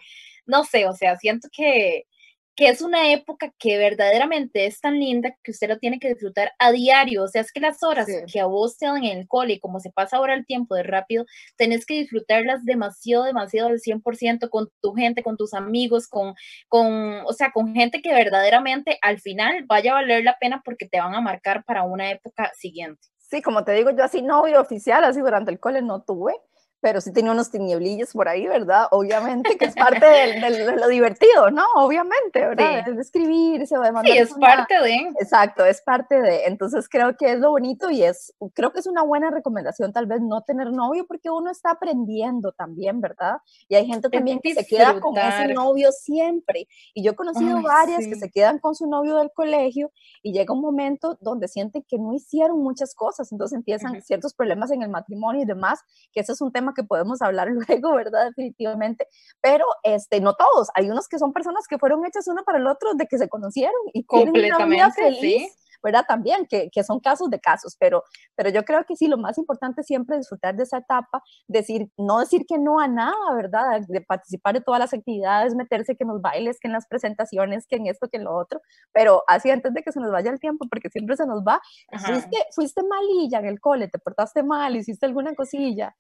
no 0.46 0.66
sé, 0.66 0.86
o 0.86 0.94
sea, 0.94 1.18
siento 1.18 1.48
que, 1.52 2.08
que 2.56 2.70
es 2.70 2.82
una 2.82 3.12
época 3.12 3.54
que 3.60 3.78
verdaderamente 3.78 4.66
es 4.66 4.80
tan 4.80 5.00
linda 5.00 5.36
que 5.44 5.52
usted 5.52 5.68
lo 5.68 5.78
tiene 5.78 6.00
que 6.00 6.10
disfrutar 6.10 6.54
a 6.58 6.72
diario. 6.72 7.24
O 7.24 7.28
sea, 7.28 7.42
es 7.42 7.52
que 7.52 7.60
las 7.60 7.84
horas 7.84 8.08
que 8.32 8.40
a 8.40 8.46
vos 8.46 8.78
te 8.78 8.86
dan 8.86 9.04
en 9.04 9.20
el 9.20 9.28
cole, 9.28 9.60
como 9.60 9.80
se 9.80 9.92
pasa 9.92 10.18
ahora 10.18 10.34
el 10.34 10.46
tiempo 10.46 10.76
de 10.76 10.84
rápido, 10.84 11.26
tenés 11.58 11.86
que 11.86 11.96
disfrutarlas 11.96 12.64
demasiado, 12.64 13.26
demasiado 13.26 13.70
al 13.70 13.80
100% 13.80 14.50
con 14.50 14.70
tu 14.82 14.94
gente, 14.94 15.22
con 15.22 15.36
tus 15.36 15.54
amigos, 15.54 16.08
con, 16.08 16.34
con, 16.70 17.22
o 17.26 17.34
sea, 17.34 17.52
con 17.52 17.74
gente 17.76 18.02
que 18.02 18.14
verdaderamente 18.14 18.98
al 19.02 19.20
final 19.20 19.66
vaya 19.66 19.92
a 19.92 19.96
valer 19.96 20.24
la 20.24 20.38
pena 20.40 20.62
porque 20.64 20.88
te 20.88 21.00
van 21.00 21.14
a 21.14 21.22
marcar 21.22 21.66
para 21.66 21.84
una 21.84 22.10
época 22.10 22.52
siguiente. 22.56 23.02
Sí, 23.18 23.42
como 23.42 23.64
te 23.66 23.74
digo, 23.74 23.92
yo 23.92 24.04
así 24.04 24.22
novio 24.22 24.62
oficial, 24.62 25.04
así 25.04 25.20
durante 25.20 25.52
el 25.52 25.60
cole 25.60 25.82
no 25.82 26.04
tuve 26.04 26.36
pero 26.82 27.02
sí 27.02 27.12
tenía 27.12 27.32
unos 27.32 27.50
tinieblillos 27.50 28.14
por 28.14 28.28
ahí, 28.28 28.46
¿verdad? 28.48 28.88
Obviamente, 28.92 29.58
que 29.58 29.66
es 29.66 29.74
parte 29.76 30.06
de, 30.06 30.76
lo 30.76 30.88
divertido, 30.88 31.50
¿no? 31.50 31.66
Obviamente, 31.76 32.46
¿verdad? 32.46 32.84
Sí. 32.86 32.92
De 32.92 33.02
escribirse 33.02 33.78
o 33.78 33.82
de 33.82 33.92
Sí, 34.04 34.18
es 34.18 34.34
parte 34.34 34.80
de. 34.82 34.96
Exacto, 35.20 35.66
es 35.66 35.82
parte 35.82 36.22
de. 36.22 36.46
Entonces 36.46 36.88
creo 36.88 37.16
que 37.18 37.32
es 37.32 37.40
lo 37.40 37.50
bonito 37.50 37.90
y 37.90 38.04
es, 38.04 38.34
creo 38.54 38.72
que 38.72 38.80
es 38.80 38.88
una 38.88 39.04
buena 39.04 39.32
recomendación 39.32 39.94
tal 39.94 40.06
vez 40.06 40.22
no 40.22 40.42
tener 40.42 40.72
novio 40.72 41.06
porque 41.08 41.30
uno 41.30 41.50
está 41.50 41.72
aprendiendo 41.72 42.52
también, 42.52 43.02
¿verdad? 43.02 43.38
Y 43.68 43.76
hay 43.76 43.88
gente 43.88 44.10
también 44.10 44.40
que 44.40 44.54
se 44.54 44.66
queda 44.66 45.00
con 45.00 45.18
ese 45.18 45.54
novio 45.54 45.92
siempre. 45.92 46.68
Y 46.94 47.04
yo 47.04 47.12
he 47.12 47.16
conocido 47.16 47.62
varias 47.62 48.06
que 48.06 48.16
se 48.16 48.30
quedan 48.30 48.60
con 48.60 48.76
su 48.76 48.88
novio 48.88 49.16
del 49.18 49.32
colegio 49.34 49.92
y 50.22 50.34
llega 50.34 50.54
un 50.54 50.62
momento 50.62 51.18
donde 51.22 51.48
sienten 51.48 51.84
que 51.88 51.98
no 51.98 52.14
hicieron 52.14 52.62
muchas 52.62 52.94
cosas, 52.94 53.32
entonces 53.32 53.56
empiezan 53.56 54.02
ciertos 54.02 54.34
problemas 54.34 54.72
en 54.72 54.82
el 54.82 54.90
matrimonio 54.90 55.42
y 55.42 55.46
demás, 55.46 55.80
que 56.14 56.22
ese 56.22 56.34
es 56.34 56.42
un 56.42 56.52
tema 56.52 56.65
que 56.74 56.84
podemos 56.84 57.22
hablar 57.22 57.50
luego, 57.68 57.94
¿verdad? 57.96 58.26
Definitivamente. 58.28 59.08
Pero 59.42 59.66
este, 59.84 60.20
no 60.22 60.34
todos. 60.34 60.70
Hay 60.76 60.90
unos 60.90 61.08
que 61.08 61.20
son 61.20 61.34
personas 61.34 61.68
que 61.68 61.78
fueron 61.78 62.06
hechas 62.06 62.28
uno 62.28 62.44
para 62.44 62.58
el 62.58 62.68
otro 62.68 62.94
de 62.96 63.06
que 63.08 63.18
se 63.18 63.30
conocieron 63.30 63.76
y 63.94 64.04
tienen 64.04 64.54
una 64.56 64.66
vida 64.66 64.92
feliz. 64.92 65.56
¿verdad? 65.86 66.06
También, 66.08 66.48
que, 66.48 66.70
que, 66.72 66.84
son 66.84 67.00
casos 67.00 67.30
de 67.30 67.40
casos, 67.40 67.76
pero, 67.80 68.04
pero 68.36 68.50
yo 68.50 68.66
creo 68.66 68.84
que 68.86 68.96
sí, 68.96 69.08
lo 69.08 69.18
más 69.18 69.38
importante 69.38 69.82
es 69.82 69.88
siempre 69.88 70.18
disfrutar 70.18 70.56
de 70.56 70.64
esa 70.64 70.80
etapa, 70.80 71.22
decir, 71.48 71.90
no 71.96 72.20
decir 72.20 72.46
que 72.48 72.58
no 72.58 72.80
a 72.80 72.88
nada, 72.88 73.34
¿verdad? 73.36 73.82
De 73.88 74.02
participar 74.02 74.56
de 74.56 74.62
todas 74.62 74.80
las 74.80 74.94
actividades, 74.96 75.54
meterse 75.54 75.96
que 75.96 76.04
en 76.04 76.10
los 76.10 76.22
bailes, 76.22 76.60
que 76.60 76.68
en 76.68 76.74
las 76.74 76.88
presentaciones, 76.88 77.68
que 77.68 77.76
en 77.76 77.86
esto, 77.86 78.10
que 78.10 78.18
en 78.18 78.24
lo 78.24 78.36
otro, 78.36 78.62
pero 78.92 79.24
así 79.28 79.52
antes 79.52 79.74
de 79.76 79.84
que 79.84 79.92
se 79.92 80.00
nos 80.00 80.12
vaya 80.12 80.32
el 80.32 80.40
tiempo, 80.40 80.66
porque 80.70 80.90
siempre 80.90 81.16
se 81.18 81.28
nos 81.28 81.44
va, 81.44 81.62
fuiste, 82.04 82.38
fuiste 82.52 82.82
malilla 82.84 83.40
en 83.40 83.46
el 83.46 83.60
cole, 83.60 83.88
te 83.88 84.00
portaste 84.00 84.42
mal, 84.42 84.76
hiciste 84.76 85.06
alguna 85.06 85.36
cosilla, 85.36 85.96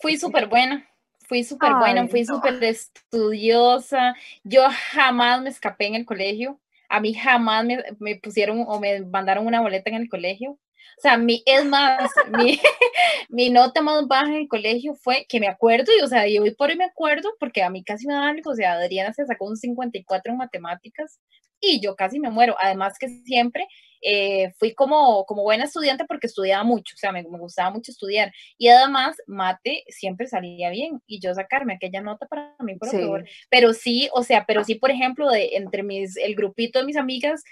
Fui 0.00 0.16
súper 0.16 0.46
buena, 0.46 0.86
fui 1.28 1.44
súper 1.44 1.74
buena, 1.74 2.08
fui 2.08 2.24
súper 2.24 2.62
estudiosa. 2.64 4.14
Yo 4.42 4.62
jamás 4.92 5.42
me 5.42 5.50
escapé 5.50 5.86
en 5.86 5.94
el 5.94 6.04
colegio. 6.04 6.60
A 6.88 7.00
mí 7.00 7.14
jamás 7.14 7.64
me, 7.64 7.82
me, 7.98 8.16
pusieron 8.16 8.64
o 8.66 8.78
me 8.80 9.00
mandaron 9.02 9.46
una 9.46 9.60
boleta 9.60 9.90
en 9.90 9.96
el 9.96 10.08
colegio. 10.08 10.58
O 10.96 11.00
sea, 11.00 11.16
mi, 11.16 11.42
es 11.46 11.64
más, 11.64 12.08
mi, 12.38 12.60
mi, 13.28 13.50
nota 13.50 13.82
más 13.82 14.06
baja 14.06 14.26
en 14.26 14.42
el 14.42 14.48
colegio 14.48 14.94
fue 14.94 15.26
que 15.28 15.40
me 15.40 15.48
acuerdo, 15.48 15.90
y 15.98 16.02
o 16.02 16.06
sea, 16.06 16.28
yo 16.28 16.42
hoy 16.42 16.54
por 16.54 16.70
hoy 16.70 16.76
me 16.76 16.84
acuerdo, 16.84 17.30
porque 17.40 17.62
a 17.62 17.70
mí 17.70 17.82
casi 17.82 18.06
me 18.06 18.14
da 18.14 18.28
algo, 18.28 18.50
o 18.50 18.54
sea, 18.54 18.74
Adriana 18.74 19.12
se 19.12 19.26
sacó 19.26 19.46
un 19.46 19.56
54 19.56 20.32
en 20.32 20.38
matemáticas 20.38 21.18
y 21.60 21.80
yo 21.80 21.96
casi 21.96 22.20
me 22.20 22.30
muero. 22.30 22.56
Además 22.60 22.98
que 22.98 23.08
siempre 23.08 23.66
eh, 24.04 24.52
fui 24.58 24.74
como, 24.74 25.24
como 25.24 25.42
buena 25.42 25.64
estudiante 25.64 26.04
porque 26.04 26.26
estudiaba 26.26 26.62
mucho, 26.62 26.94
o 26.94 26.98
sea, 26.98 27.10
me, 27.10 27.22
me, 27.22 27.38
gustaba 27.38 27.70
mucho 27.70 27.90
estudiar. 27.90 28.32
Y 28.58 28.68
además, 28.68 29.16
mate 29.26 29.84
siempre 29.88 30.26
salía 30.26 30.70
bien 30.70 31.00
y 31.06 31.20
yo 31.20 31.34
sacarme 31.34 31.74
aquella 31.74 32.00
nota 32.00 32.26
para 32.26 32.54
mí, 32.60 32.76
por 32.76 32.90
favor. 32.90 33.24
Pero 33.50 33.72
sí, 33.72 34.08
o 34.12 34.22
sea, 34.22 34.44
pero 34.46 34.62
sí, 34.64 34.74
por 34.74 34.90
ejemplo, 34.90 35.30
de 35.30 35.56
entre 35.56 35.82
mis, 35.82 36.16
el 36.16 36.34
grupito 36.34 36.78
de 36.78 36.84
mis 36.84 36.96
amigas, 36.96 37.42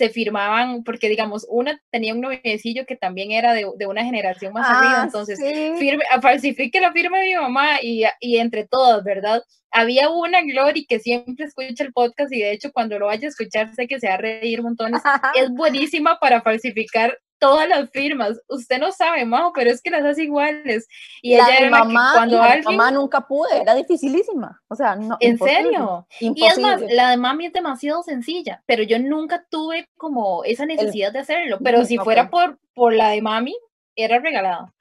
se 0.00 0.08
firmaban, 0.08 0.82
porque 0.82 1.10
digamos, 1.10 1.46
una 1.50 1.78
tenía 1.90 2.14
un 2.14 2.22
noviecillo 2.22 2.86
que 2.86 2.96
también 2.96 3.32
era 3.32 3.52
de, 3.52 3.66
de 3.76 3.86
una 3.86 4.02
generación 4.02 4.54
más 4.54 4.66
arriba, 4.66 5.02
Ah, 5.02 5.04
entonces 5.04 5.38
sí. 5.38 5.72
firme, 5.78 6.04
falsifique 6.22 6.80
la 6.80 6.90
firma 6.90 7.18
de 7.18 7.24
mi 7.26 7.34
mamá 7.34 7.82
y, 7.82 8.04
y 8.18 8.38
entre 8.38 8.66
todas, 8.66 9.04
¿verdad? 9.04 9.42
Había 9.70 10.08
una 10.08 10.40
Glory 10.40 10.86
que 10.86 11.00
siempre 11.00 11.44
escucha 11.44 11.84
el 11.84 11.92
podcast 11.92 12.32
y 12.32 12.40
de 12.40 12.52
hecho 12.52 12.72
cuando 12.72 12.98
lo 12.98 13.06
vaya 13.06 13.26
a 13.26 13.28
escuchar 13.28 13.74
sé 13.74 13.86
que 13.86 14.00
se 14.00 14.08
va 14.08 14.14
a 14.14 14.16
reír 14.16 14.62
montones. 14.62 15.02
Es 15.36 15.50
buenísima 15.50 16.18
para 16.18 16.40
falsificar 16.40 17.18
todas 17.40 17.68
las 17.68 17.90
firmas. 17.90 18.40
Usted 18.48 18.78
no 18.78 18.92
sabe, 18.92 19.24
Majo, 19.24 19.52
pero 19.52 19.70
es 19.70 19.82
que 19.82 19.90
las 19.90 20.04
hace 20.04 20.22
iguales. 20.24 20.86
Y 21.22 21.36
la 21.36 21.44
ella 21.48 21.56
era 21.58 21.70
la 21.70 21.78
que 21.78 21.84
mamá, 21.84 22.12
cuando 22.14 22.36
la 22.36 22.44
de 22.44 22.52
alguien... 22.52 22.76
mamá 22.76 22.90
nunca 22.92 23.26
pude, 23.26 23.60
era 23.62 23.74
dificilísima. 23.74 24.62
O 24.68 24.76
sea, 24.76 24.94
no. 24.94 25.16
¿En 25.18 25.32
imposible, 25.32 25.62
serio? 25.64 26.06
Y 26.20 26.44
es 26.46 26.58
más, 26.58 26.80
la 26.82 27.10
de 27.10 27.16
mami 27.16 27.46
es 27.46 27.52
demasiado 27.52 28.02
sencilla, 28.04 28.62
pero 28.66 28.84
yo 28.84 28.98
nunca 29.00 29.44
tuve 29.50 29.88
como 29.96 30.44
esa 30.44 30.66
necesidad 30.66 31.12
de 31.12 31.18
hacerlo. 31.18 31.58
Pero 31.64 31.84
si 31.84 31.98
fuera 31.98 32.30
por, 32.30 32.60
por 32.74 32.92
la 32.94 33.08
de 33.08 33.22
mami, 33.22 33.56
era 33.96 34.20
regalado. 34.20 34.72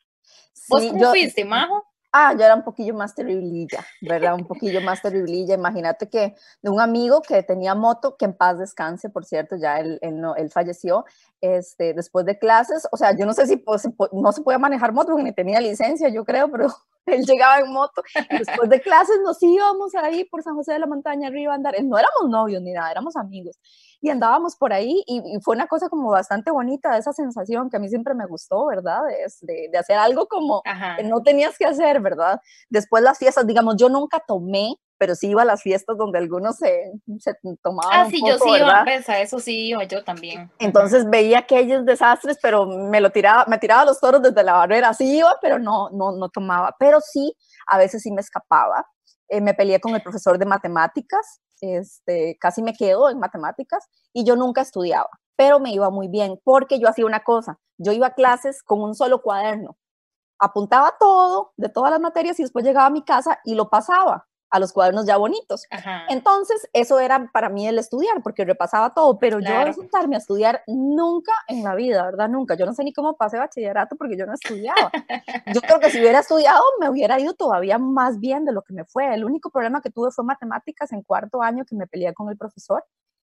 ¿Vos 0.67 0.81
Sí, 0.81 0.89
cómo 0.89 1.01
yo- 1.01 1.09
fuiste, 1.09 1.45
Majo? 1.45 1.83
Ah, 2.11 2.33
yo 2.33 2.43
era 2.43 2.55
un 2.55 2.63
poquillo 2.63 2.95
más 2.95 3.13
terriblilla, 3.13 3.85
¿verdad? 4.01 4.33
Un 4.33 4.47
poquillo 4.47 4.81
más 4.81 4.99
terriblilla. 5.01 5.53
Imagínate 5.53 6.09
que 6.09 6.35
de 6.63 6.69
un 6.71 6.81
amigo 6.81 7.21
que 7.21 7.43
tenía 7.43 7.75
moto, 7.75 8.17
que 8.17 8.25
en 8.25 8.33
paz 8.33 8.57
descanse, 8.57 9.09
por 9.11 9.25
cierto, 9.25 9.55
ya 9.57 9.79
él, 9.79 9.99
él 10.01 10.19
no, 10.19 10.35
él 10.35 10.49
falleció, 10.49 11.05
este, 11.39 11.93
después 11.93 12.25
de 12.25 12.39
clases, 12.39 12.87
o 12.91 12.97
sea, 12.97 13.15
yo 13.15 13.27
no 13.27 13.33
sé 13.33 13.45
si 13.45 13.57
po- 13.57 14.09
no 14.11 14.31
se 14.31 14.41
podía 14.41 14.57
manejar 14.57 14.91
moto 14.91 15.09
porque 15.11 15.23
ni 15.23 15.33
tenía 15.33 15.61
licencia, 15.61 16.09
yo 16.09 16.25
creo, 16.25 16.49
pero 16.51 16.69
él 17.15 17.25
llegaba 17.25 17.59
en 17.59 17.71
moto 17.71 18.01
y 18.29 18.37
después 18.37 18.69
de 18.69 18.81
clases 18.81 19.17
nos 19.23 19.41
íbamos 19.41 19.95
ahí 19.95 20.25
por 20.25 20.43
San 20.43 20.55
José 20.55 20.73
de 20.73 20.79
la 20.79 20.87
Montaña 20.87 21.27
arriba 21.27 21.53
a 21.53 21.55
andar. 21.55 21.75
No 21.83 21.97
éramos 21.97 22.29
novios 22.29 22.61
ni 22.61 22.73
nada, 22.73 22.91
éramos 22.91 23.15
amigos 23.15 23.57
y 24.01 24.09
andábamos 24.09 24.55
por 24.55 24.71
ahí 24.73 25.03
y, 25.05 25.17
y 25.17 25.41
fue 25.41 25.55
una 25.55 25.67
cosa 25.67 25.89
como 25.89 26.09
bastante 26.09 26.51
bonita, 26.51 26.97
esa 26.97 27.13
sensación 27.13 27.69
que 27.69 27.77
a 27.77 27.79
mí 27.79 27.89
siempre 27.89 28.13
me 28.13 28.25
gustó, 28.25 28.67
¿verdad? 28.67 29.01
Es 29.25 29.39
de, 29.41 29.69
de 29.71 29.77
hacer 29.77 29.97
algo 29.97 30.27
como 30.27 30.61
Ajá. 30.65 30.95
que 30.97 31.03
no 31.03 31.21
tenías 31.21 31.57
que 31.57 31.65
hacer, 31.65 31.99
¿verdad? 31.99 32.39
Después 32.69 33.03
las 33.03 33.17
fiestas, 33.17 33.45
digamos, 33.45 33.75
yo 33.77 33.89
nunca 33.89 34.23
tomé, 34.25 34.75
pero 34.99 35.15
sí 35.15 35.29
iba 35.29 35.41
a 35.41 35.45
las 35.45 35.63
fiestas 35.63 35.97
donde 35.97 36.19
algunos 36.19 36.57
se, 36.57 36.91
se 37.19 37.33
tomaban 37.63 37.91
Ah, 38.01 38.05
un 38.05 38.11
sí, 38.11 38.19
yo 38.19 38.37
poco, 38.37 38.43
sí 38.51 38.57
iba, 38.59 38.67
¿verdad? 38.67 38.83
pues, 38.83 39.09
a 39.09 39.19
eso 39.21 39.39
sí 39.39 39.67
iba 39.69 39.83
yo 39.85 40.03
también. 40.03 40.51
Entonces 40.59 41.09
veía 41.09 41.39
aquellos 41.39 41.85
desastres, 41.85 42.37
pero 42.41 42.65
me 42.67 43.01
lo 43.01 43.09
tiraba, 43.09 43.45
me 43.47 43.57
tiraba 43.57 43.85
los 43.85 43.99
toros 43.99 44.21
desde 44.21 44.43
la 44.43 44.53
barrera, 44.53 44.93
sí 44.93 45.17
iba, 45.17 45.35
pero 45.41 45.57
no, 45.57 45.89
no, 45.91 46.11
no 46.11 46.29
tomaba, 46.29 46.75
pero 46.77 46.99
sí, 47.01 47.33
a 47.67 47.77
veces 47.77 48.03
sí 48.03 48.11
me 48.11 48.21
escapaba. 48.21 48.85
Eh, 49.29 49.41
me 49.41 49.53
peleé 49.53 49.79
con 49.79 49.95
el 49.95 50.01
profesor 50.01 50.37
de 50.37 50.45
matemáticas, 50.45 51.39
este, 51.61 52.37
casi 52.39 52.61
me 52.61 52.73
quedo 52.73 53.09
en 53.09 53.19
matemáticas 53.19 53.85
y 54.11 54.25
yo 54.25 54.35
nunca 54.35 54.61
estudiaba, 54.61 55.09
pero 55.35 55.59
me 55.59 55.71
iba 55.71 55.89
muy 55.89 56.07
bien 56.07 56.39
porque 56.43 56.79
yo 56.79 56.89
hacía 56.89 57.05
una 57.05 57.23
cosa, 57.23 57.57
yo 57.77 57.91
iba 57.91 58.07
a 58.07 58.13
clases 58.13 58.63
con 58.63 58.81
un 58.81 58.95
solo 58.95 59.21
cuaderno, 59.21 59.77
apuntaba 60.39 60.95
todo 60.99 61.53
de 61.57 61.69
todas 61.69 61.91
las 61.91 61.99
materias 61.99 62.39
y 62.39 62.43
después 62.43 62.65
llegaba 62.65 62.87
a 62.87 62.91
mi 62.91 63.03
casa 63.03 63.39
y 63.45 63.55
lo 63.55 63.69
pasaba 63.69 64.25
a 64.51 64.59
los 64.59 64.73
cuadernos 64.73 65.05
ya 65.05 65.17
bonitos. 65.17 65.65
Ajá. 65.69 66.03
Entonces, 66.09 66.67
eso 66.73 66.99
era 66.99 67.29
para 67.31 67.49
mí 67.49 67.67
el 67.67 67.77
estudiar, 67.79 68.21
porque 68.23 68.45
repasaba 68.45 68.93
todo, 68.93 69.19
pero 69.19 69.39
yo 69.39 69.45
Claro. 69.45 69.65
de 69.67 69.73
sentarme 69.73 70.15
a 70.15 70.19
estudiar 70.19 70.63
nunca 70.67 71.31
en 71.47 71.63
la 71.63 71.75
vida, 71.75 72.03
¿verdad? 72.03 72.29
Nunca. 72.29 72.55
Yo 72.55 72.65
no 72.65 72.73
sé 72.73 72.83
ni 72.83 72.93
cómo 72.93 73.15
pasé 73.15 73.37
bachillerato 73.37 73.95
porque 73.95 74.17
yo 74.17 74.25
no 74.25 74.33
estudiaba. 74.33 74.91
Yo 75.55 75.61
creo 75.61 75.79
que 75.79 75.89
si 75.89 75.99
hubiera 75.99 76.19
estudiado, 76.19 76.61
me 76.79 76.89
hubiera 76.89 77.19
ido 77.19 77.33
todavía 77.33 77.77
más 77.77 78.19
bien 78.19 78.45
de 78.45 78.51
lo 78.51 78.61
que 78.61 78.73
me 78.73 78.85
fue. 78.85 79.13
El 79.13 79.23
único 79.25 79.49
problema 79.49 79.81
que 79.81 79.89
tuve 79.89 80.11
fue 80.11 80.23
matemáticas 80.23 80.91
en 80.91 81.01
cuarto 81.03 81.41
año, 81.41 81.65
que 81.65 81.75
me 81.75 81.87
peleé 81.87 82.13
con 82.13 82.29
el 82.29 82.37
profesor. 82.37 82.83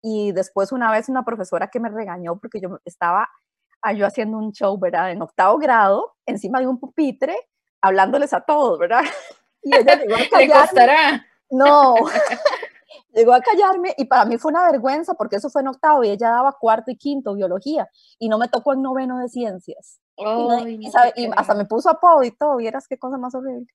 Y 0.03 0.33
después 0.33 0.73
una 0.73 0.91
vez 0.91 1.09
una 1.09 1.25
profesora 1.25 1.69
que 1.69 1.81
me 1.81 1.89
regañó 1.89 2.39
porque 2.39 2.61
yo 2.61 2.79
estaba 2.85 3.29
ah, 3.83 3.93
yo 3.93 4.07
haciendo 4.07 4.39
un 4.39 4.53
show, 4.53 4.79
¿verdad? 4.79 5.11
En 5.11 5.23
octavo 5.23 5.59
grado, 5.59 6.15
encima 6.27 6.61
de 6.61 6.67
un 6.67 6.79
pupitre, 6.79 7.37
hablándoles 7.83 8.33
a 8.33 8.41
todos, 8.43 8.79
¿verdad? 8.79 9.03
Y 9.63 9.75
ella 9.77 9.97
llegó 9.97 10.15
a 10.15 10.19
Le 10.19 10.29
callarme. 10.31 10.61
costará. 10.61 11.27
No, 11.51 11.95
llegó 13.13 13.33
a 13.35 13.41
callarme 13.41 13.95
y 13.97 14.05
para 14.05 14.25
mí 14.25 14.39
fue 14.39 14.51
una 14.53 14.71
vergüenza 14.71 15.15
porque 15.15 15.37
eso 15.37 15.51
fue 15.51 15.63
en 15.63 15.69
octavo 15.69 16.05
y 16.05 16.11
ella 16.11 16.31
daba 16.31 16.53
cuarto 16.53 16.91
y 16.91 16.97
quinto 16.97 17.35
biología 17.35 17.89
y 18.19 18.29
no 18.29 18.39
me 18.39 18.49
tocó 18.49 18.73
en 18.73 18.83
noveno 18.83 19.19
de 19.19 19.29
ciencias. 19.29 20.01
Y, 20.17 20.25
no- 20.25 20.51
Ay, 20.51 20.79
y 20.81 20.91
sabe- 20.91 21.13
y 21.17 21.31
hasta 21.37 21.55
me 21.55 21.65
puso 21.65 21.91
apodo 21.91 22.23
y 22.23 22.31
todo, 22.31 22.57
vieras 22.57 22.87
qué 22.89 22.99
cosa 22.99 23.17
más 23.19 23.35
horrible. 23.35 23.67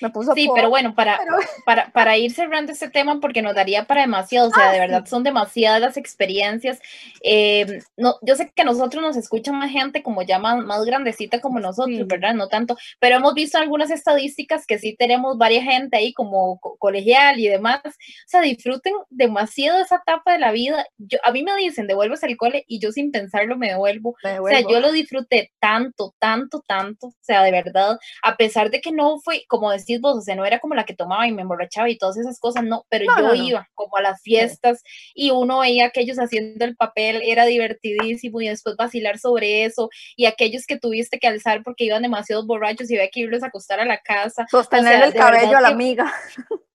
Me 0.00 0.10
puso 0.10 0.32
Sí, 0.34 0.44
apodo. 0.44 0.54
pero 0.54 0.68
bueno, 0.70 0.94
para, 0.94 1.18
pero- 1.18 1.36
para, 1.66 1.90
para 1.90 2.16
ir 2.16 2.32
cerrando 2.32 2.72
este 2.72 2.88
tema, 2.90 3.20
porque 3.20 3.42
nos 3.42 3.54
daría 3.54 3.84
para 3.84 4.02
demasiado, 4.02 4.48
o 4.48 4.50
sea, 4.52 4.68
Ah, 4.68 4.72
de 4.72 4.74
sí. 4.76 4.80
verdad 4.80 5.06
son 5.06 5.24
demasiadas 5.24 5.80
las 5.80 5.96
experiencias. 5.96 6.78
eh, 7.22 7.80
no, 7.96 8.16
yo 8.22 8.36
sé 8.36 8.50
que 8.54 8.64
nosotros 8.64 9.02
nos 9.02 9.16
escucha 9.16 9.52
más 9.52 9.70
gente 9.70 10.02
como 10.02 10.22
ya 10.22 10.38
más, 10.38 10.58
más 10.64 10.84
grandecita 10.84 11.40
como 11.40 11.58
nosotros, 11.60 11.96
Sí. 11.96 12.04
¿verdad? 12.04 12.34
No 12.34 12.48
tanto, 12.48 12.76
pero 13.00 13.16
hemos 13.16 13.34
visto 13.34 13.58
algunas 13.58 13.90
estadísticas 13.90 14.66
que 14.66 14.78
sí 14.78 14.94
tenemos 14.96 15.36
varias 15.38 15.64
gente 15.64 15.96
ahí 15.96 16.12
como 16.12 16.58
co- 16.60 16.76
colegial 16.78 17.38
y 17.40 17.48
demás. 17.48 17.80
O 17.84 17.90
sea, 18.26 18.40
disfruten 18.40 18.94
demasiado 19.10 19.80
esa 19.82 19.96
etapa 19.96 20.32
de 20.32 20.38
la 20.38 20.52
vida. 20.52 20.86
Yo, 20.98 21.18
a 21.24 21.32
mí 21.32 21.42
me 21.42 21.54
dicen, 21.56 21.86
devuelves 21.86 22.22
al 22.24 22.36
cole 22.36 22.64
y 22.68 22.78
yo 22.80 22.92
sin 22.92 23.10
pensarlo 23.10 23.56
me 23.56 23.68
devuelvo. 23.70 24.14
me 24.22 24.38
O 24.38 24.46
sea, 24.46 24.58
devuelvo. 24.58 24.70
yo 24.70 24.80
lo 24.80 24.92
disfruté 24.92 25.52
tanto, 25.60 26.14
tanto, 26.18 26.62
tanto, 26.66 27.08
o 27.08 27.14
sea, 27.20 27.42
de 27.42 27.50
verdad, 27.50 27.98
a 28.22 28.36
pesar 28.36 28.70
de 28.70 28.80
que 28.80 28.92
no 28.92 29.18
fue, 29.20 29.44
como 29.48 29.70
decís 29.88 30.00
vos, 30.00 30.16
o 30.18 30.20
sea, 30.20 30.34
no 30.36 30.44
era 30.44 30.58
como 30.60 30.74
la 30.74 30.84
que 30.84 30.94
tomaba 30.94 31.26
y 31.26 31.32
me 31.32 31.42
emborrachaba 31.42 31.88
y 31.90 31.98
todas 31.98 32.16
esas 32.18 32.38
cosas, 32.38 32.64
no, 32.64 32.84
pero 32.88 33.06
No, 33.06 33.16
yo 33.16 33.22
no, 33.22 33.28
no. 33.28 33.34
iba 33.34 33.68
como 33.74 33.96
a 33.96 34.02
las 34.02 34.20
fiestas 34.22 34.82
y 35.14 35.30
uno 35.30 35.60
veía 35.60 35.84
a 35.84 35.88
aquellos 35.88 36.18
haciendo 36.18 36.64
el 36.64 36.76
papel, 36.76 37.22
era 37.24 37.44
divertidísimo 37.46 38.40
y 38.40 38.48
después 38.48 38.76
vacilar 38.76 39.18
sobre 39.18 39.64
eso 39.64 39.88
y 40.16 40.26
aquellos 40.26 40.66
que 40.66 40.78
tuviste 40.78 41.18
que 41.18 41.26
alzar 41.26 41.62
porque 41.62 41.84
iban 41.84 42.02
demasiado 42.02 42.46
borrachos 42.46 42.90
y 42.90 42.96
había 42.96 43.08
que 43.10 43.20
irlos 43.20 43.42
a 43.42 43.46
acostar 43.46 43.80
a 43.80 43.84
la 43.84 43.98
casa. 43.98 44.46
Sostenerle 44.50 45.06
el 45.06 45.12
de 45.12 45.18
verdad 45.18 45.32
cabello 45.40 45.58
a 45.58 45.60
la 45.60 45.68
que- 45.68 45.74
amiga. 45.74 46.12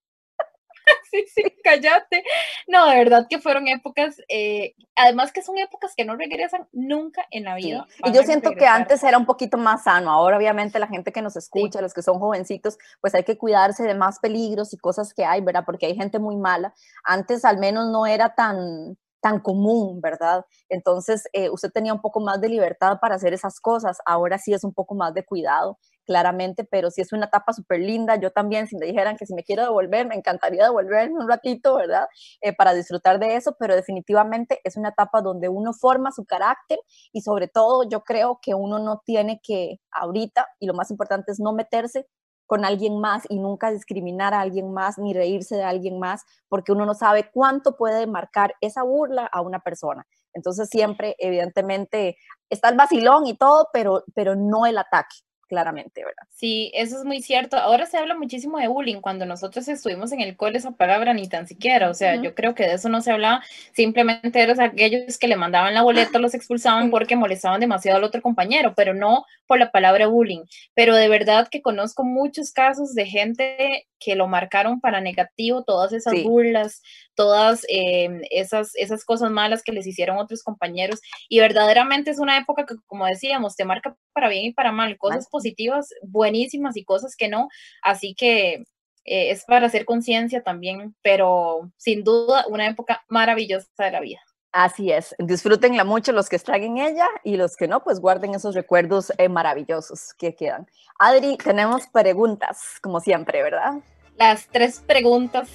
Sí, 1.12 1.26
sí, 1.34 1.44
cállate. 1.64 2.24
No, 2.68 2.88
de 2.90 2.96
verdad 2.98 3.28
que 3.30 3.40
fueron 3.40 3.68
épocas, 3.68 4.18
eh, 4.30 4.74
además 4.96 5.32
que 5.32 5.44
son 5.44 5.58
épocas 5.60 5.94
que 5.96 6.06
no 6.06 6.16
regresan 6.16 6.68
nunca 6.72 7.24
en 7.30 7.44
la 7.44 7.56
Sí. 7.58 7.66
vida. 7.68 7.86
Y 8.04 8.12
yo 8.14 8.24
siento 8.24 8.52
que 8.56 8.66
antes 8.66 9.04
era 9.04 9.18
un 9.18 9.26
poquito 9.28 9.58
más 9.58 9.84
sano. 9.84 10.12
Ahora, 10.12 10.38
obviamente, 10.38 10.80
la 10.80 10.88
gente 10.88 11.12
que 11.12 11.22
nos 11.22 11.36
escucha, 11.36 11.82
los 11.82 11.94
que 11.94 12.02
son 12.02 12.20
jovencitos, 12.20 12.78
pues 13.00 13.14
hay 13.14 13.24
que 13.24 13.38
cuidarse 13.38 13.84
de 13.84 13.94
más 13.94 14.20
peligros 14.20 14.74
y 14.74 14.78
cosas 14.78 15.14
que 15.14 15.24
hay, 15.24 15.42
¿verdad? 15.42 15.64
Porque 15.66 15.86
hay 15.86 15.96
gente 15.96 16.18
muy 16.20 16.36
mala. 16.36 16.74
Antes, 17.04 17.46
al 17.46 17.60
menos, 17.60 17.90
no 17.92 18.06
era 18.08 18.34
tan 18.36 18.98
tan 19.22 19.40
común, 19.40 20.02
¿verdad? 20.02 20.46
Entonces, 20.68 21.30
eh, 21.32 21.50
usted 21.50 21.72
tenía 21.72 21.94
un 21.94 22.02
poco 22.02 22.20
más 22.20 22.42
de 22.42 22.50
libertad 22.50 22.98
para 23.00 23.16
hacer 23.16 23.34
esas 23.34 23.62
cosas. 23.62 24.00
Ahora 24.06 24.38
sí 24.38 24.54
es 24.54 24.66
un 24.66 24.74
poco 24.74 24.96
más 24.96 25.14
de 25.14 25.24
cuidado, 25.26 25.80
claramente, 26.06 26.64
pero 26.64 26.92
sí 26.92 27.02
es 27.02 27.14
una 27.14 27.26
etapa 27.26 27.54
súper 27.54 27.80
linda. 27.80 28.16
Yo 28.16 28.32
también, 28.32 28.68
si 28.68 28.78
me 28.78 28.86
dijeran 28.86 29.18
que 29.18 29.26
si 29.26 29.34
me 29.34 29.44
quiero 29.44 29.64
devolver, 29.64 30.08
me 30.08 30.16
encantaría 30.16 30.64
devolverme 30.66 31.20
un 31.20 31.30
ratito, 31.30 31.76
¿verdad? 31.76 32.08
Eh, 32.42 32.54
para 32.56 32.74
disfrutar 32.74 33.20
de 33.20 33.36
eso, 33.36 33.56
pero 33.60 33.76
definitivamente 33.76 34.60
es 34.64 34.78
una 34.78 34.90
etapa 34.90 35.22
donde 35.22 35.50
uno 35.50 35.74
forma 35.74 36.12
su 36.12 36.26
carácter 36.26 36.80
y 37.12 37.22
sobre 37.22 37.48
todo 37.48 37.84
yo 37.90 38.04
creo 38.04 38.40
que 38.42 38.54
uno 38.56 38.80
no 38.80 39.02
tiene 39.06 39.40
que 39.44 39.80
ahorita, 39.92 40.48
y 40.60 40.68
lo 40.68 40.74
más 40.74 40.92
importante 40.92 41.32
es 41.32 41.40
no 41.40 41.54
meterse 41.54 42.08
con 42.46 42.66
alguien 42.66 43.00
más 43.00 43.24
y 43.30 43.40
nunca 43.40 43.72
discriminar 43.72 44.34
a 44.34 44.42
alguien 44.42 44.74
más 44.74 44.98
ni 44.98 45.14
reírse 45.14 45.56
de 45.56 45.64
alguien 45.64 46.00
más, 46.00 46.24
porque 46.50 46.72
uno 46.72 46.86
no 46.86 46.94
sabe 46.94 47.30
cuánto 47.32 47.76
puede 47.78 48.06
marcar 48.06 48.54
esa 48.62 48.84
burla 48.84 49.26
a 49.26 49.42
una 49.42 49.60
persona. 49.60 50.06
Entonces 50.34 50.70
siempre, 50.70 51.16
evidentemente, 51.20 52.18
está 52.50 52.70
el 52.70 52.78
vacilón 52.78 53.28
y 53.28 53.38
todo, 53.38 53.70
pero, 53.72 54.04
pero 54.14 54.36
no 54.36 54.66
el 54.66 54.78
ataque, 54.78 55.16
claramente, 55.54 56.04
¿verdad? 56.04 56.24
Sí, 56.32 56.72
eso 56.74 56.98
es 56.98 57.06
muy 57.06 57.22
cierto. 57.22 57.58
Ahora 57.58 57.86
se 57.86 57.98
habla 57.98 58.16
muchísimo 58.16 58.58
de 58.58 58.68
bullying. 58.68 59.02
Cuando 59.02 59.24
nosotros 59.28 59.68
estuvimos 59.68 60.12
en 60.12 60.20
el 60.22 60.36
cole, 60.36 60.58
esa 60.58 60.72
palabra 60.72 61.14
ni 61.14 61.28
tan 61.28 61.48
siquiera. 61.48 61.92
O 61.92 61.94
sea, 61.94 62.16
yo 62.16 62.34
creo 62.34 62.56
que 62.56 62.64
de 62.64 62.74
eso 62.74 62.90
no 62.90 63.02
se 63.02 63.12
hablaba. 63.12 63.44
Simplemente 63.72 64.42
eran 64.42 64.60
aquellos 64.60 65.20
que 65.20 65.28
le 65.28 65.36
mandaban 65.36 65.76
la 65.76 65.84
boleta, 65.84 66.18
los 66.18 66.34
expulsaban 66.34 66.90
porque 66.92 67.16
molestaban 67.16 67.60
demasiado 67.60 68.00
al 68.00 68.04
otro 68.04 68.24
compañero, 68.24 68.74
pero 68.76 68.96
no 68.96 69.26
por 69.46 69.60
la 69.60 69.70
palabra 69.70 70.08
bullying. 70.08 70.42
Pero 70.74 70.96
de 70.96 71.08
verdad 71.08 71.48
que 71.52 71.62
conozco 71.62 72.04
muchos 72.04 72.52
casos 72.52 72.96
de 72.96 73.06
gente 73.06 73.88
que 74.00 74.16
lo 74.16 74.28
marcaron 74.28 74.82
para 74.82 75.02
negativo, 75.02 75.64
todas 75.64 75.94
esas 75.94 76.14
Sí. 76.14 76.24
burlas, 76.24 76.82
todas 77.16 77.66
eh, 77.70 78.10
esas, 78.32 78.76
esas 78.76 79.06
cosas 79.06 79.32
malas 79.32 79.64
que 79.64 79.72
les 79.72 79.88
hicieron 79.88 80.18
otros 80.18 80.44
compañeros. 80.44 81.00
Y 81.30 81.40
verdaderamente 81.40 82.12
es 82.12 82.20
una 82.20 82.38
época 82.38 82.66
que, 82.66 82.76
como 82.86 83.06
decíamos, 83.06 83.56
te 83.56 83.66
marca 83.66 83.96
para 84.14 84.30
bien 84.30 84.46
y 84.46 84.54
para 84.54 84.72
mal, 84.72 84.98
cosas 84.98 85.28
positivas, 85.30 85.90
buenísimas 86.02 86.78
y 86.78 86.84
cosas 86.84 87.16
que 87.16 87.28
no. 87.28 87.50
Así 87.82 88.16
que 88.16 88.64
eh, 89.06 89.32
es 89.32 89.44
para 89.46 89.68
hacer 89.68 89.86
conciencia 89.86 90.44
también, 90.44 90.96
pero 91.02 91.72
sin 91.78 92.04
duda 92.04 92.46
una 92.48 92.68
época 92.68 93.04
maravillosa 93.10 93.68
de 93.78 93.92
la 93.92 94.00
vida. 94.00 94.20
Así 94.54 94.92
es, 94.92 95.16
disfrútenla 95.18 95.84
mucho 95.84 96.12
los 96.12 96.30
que 96.30 96.36
están 96.36 96.62
en 96.62 96.78
ella 96.78 97.08
y 97.24 97.38
los 97.38 97.58
que 97.58 97.68
no, 97.68 97.84
pues 97.84 98.00
guarden 98.00 98.36
esos 98.36 98.54
recuerdos 98.54 99.12
eh, 99.18 99.28
maravillosos 99.28 100.14
que 100.14 100.36
quedan. 100.36 100.68
Adri, 101.00 101.38
tenemos 101.38 101.88
preguntas, 101.88 102.78
como 102.84 103.00
siempre, 103.00 103.42
¿verdad? 103.42 103.80
Las 104.16 104.48
tres 104.50 104.80
preguntas 104.86 105.50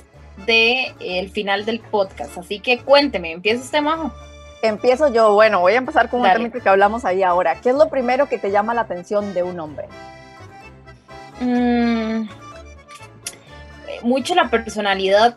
del 0.47 1.31
final 1.31 1.65
del 1.65 1.81
podcast. 1.81 2.37
Así 2.39 2.61
que 2.61 2.79
cuénteme, 2.79 3.33
empieza 3.33 3.63
usted, 3.63 3.81
Majo. 3.81 4.13
Empiezo 4.63 5.13
yo. 5.13 5.35
Bueno, 5.35 5.61
voy 5.61 5.75
a 5.75 5.79
empezar 5.79 6.09
con 6.11 6.21
un 6.21 6.33
tema 6.33 6.51
que 6.51 6.69
hablamos 6.69 7.05
ahí 7.05 7.23
ahora. 7.23 7.61
¿Qué 7.61 7.71
es 7.71 7.77
lo 7.77 7.89
primero 7.89 8.29
que 8.29 8.39
te 8.39 8.51
llama 8.51 8.75
la 8.75 8.83
atención 8.83 9.33
de 9.35 9.43
un 9.43 9.61
hombre? 9.61 9.87
Mm, 11.41 12.29
mucho 14.03 14.35
la 14.35 14.49
personalidad. 14.49 15.37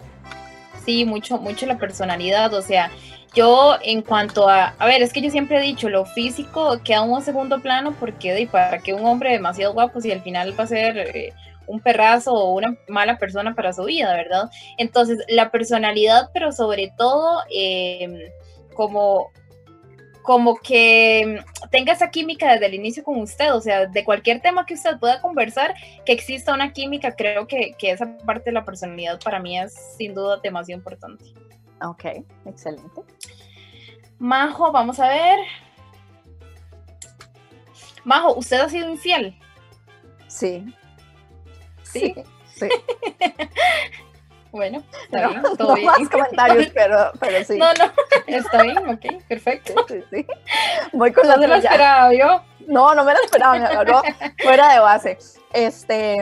Sí, 0.86 1.06
mucho, 1.06 1.38
mucho 1.38 1.68
la 1.68 1.78
personalidad. 1.78 2.54
O 2.54 2.62
sea, 2.64 2.90
yo 3.34 3.78
en 3.82 4.02
cuanto 4.02 4.50
a, 4.50 4.74
a 4.78 4.86
ver, 4.86 5.02
es 5.02 5.14
que 5.14 5.22
yo 5.22 5.30
siempre 5.30 5.58
he 5.58 5.62
dicho, 5.62 5.88
lo 5.90 6.06
físico 6.06 6.80
queda 6.84 7.02
un 7.04 7.22
segundo 7.22 7.62
plano 7.62 7.94
porque 8.00 8.48
para 8.52 8.80
que 8.80 8.94
un 8.94 9.06
hombre 9.06 9.32
demasiado 9.32 9.74
guapo 9.74 10.02
si 10.02 10.12
al 10.12 10.22
final 10.22 10.60
va 10.60 10.64
a 10.64 10.68
ser 10.68 10.98
eh, 10.98 11.34
un 11.72 11.80
perrazo 11.80 12.34
o 12.34 12.54
una 12.54 12.78
mala 12.88 13.18
persona 13.18 13.56
para 13.56 13.74
su 13.74 13.86
vida, 13.86 14.14
¿verdad? 14.14 14.50
Entonces, 14.78 15.20
la 15.30 15.52
personalidad, 15.52 16.30
pero 16.34 16.52
sobre 16.52 16.94
todo 16.98 17.42
em, 17.50 18.20
como 18.76 19.32
como 20.22 20.56
que 20.58 21.44
tenga 21.72 21.94
esa 21.94 22.12
química 22.12 22.52
desde 22.54 22.68
el 22.68 22.76
inicio 22.76 23.04
con 23.04 23.20
usted, 23.20 23.54
o 23.56 23.60
sea, 23.60 23.88
de 23.88 24.04
cualquier 24.06 24.40
tema 24.40 24.68
que 24.68 24.76
usted 24.76 25.00
pueda 25.00 25.20
conversar, 25.20 25.74
que 26.06 26.12
exista 26.12 26.54
una 26.54 26.74
química, 26.74 27.16
creo 27.16 27.48
que, 27.48 27.74
que 27.78 27.92
esa 27.92 28.18
parte 28.20 28.46
de 28.46 28.52
la 28.52 28.64
personalidad 28.64 29.20
para 29.20 29.40
mí 29.40 29.60
es 29.60 29.74
sin 29.98 30.14
duda 30.14 30.38
demasiado 30.38 30.78
importante. 30.78 31.26
Ok, 31.82 32.06
excelente. 32.46 33.02
Majo, 34.20 34.72
vamos 34.72 35.00
a 35.00 35.08
ver. 35.08 35.40
Majo, 38.04 38.36
¿usted 38.36 38.60
ha 38.60 38.70
sido 38.70 38.90
infiel? 38.90 39.36
Sí. 40.28 40.64
Sí. 41.92 42.16
Sí. 42.54 42.70
bueno, 44.52 44.84
está 45.04 45.28
bien, 45.28 45.42
todo 45.58 45.76
no 45.76 45.82
más 45.84 46.10
comentarios, 46.10 46.68
pero, 46.74 47.12
pero 47.20 47.44
sí. 47.44 47.58
No, 47.58 47.68
no, 47.74 47.92
está 48.28 48.64
bien, 48.64 48.78
ok, 48.78 49.24
perfecto. 49.28 49.74
Sí, 49.88 50.04
sí. 50.10 50.26
Voy 50.94 51.12
con 51.12 51.28
la 51.28 51.38
¿No 51.38 51.48
lo 51.48 51.56
esperaba 51.56 52.14
yo? 52.14 52.42
No, 52.68 52.94
no 52.94 53.04
me 53.04 53.14
lo 53.14 53.20
esperaba, 53.24 53.58
me 53.58 53.66
agarró 53.66 54.02
fuera 54.44 54.74
de 54.74 54.80
base. 54.80 55.18
Este, 55.54 56.18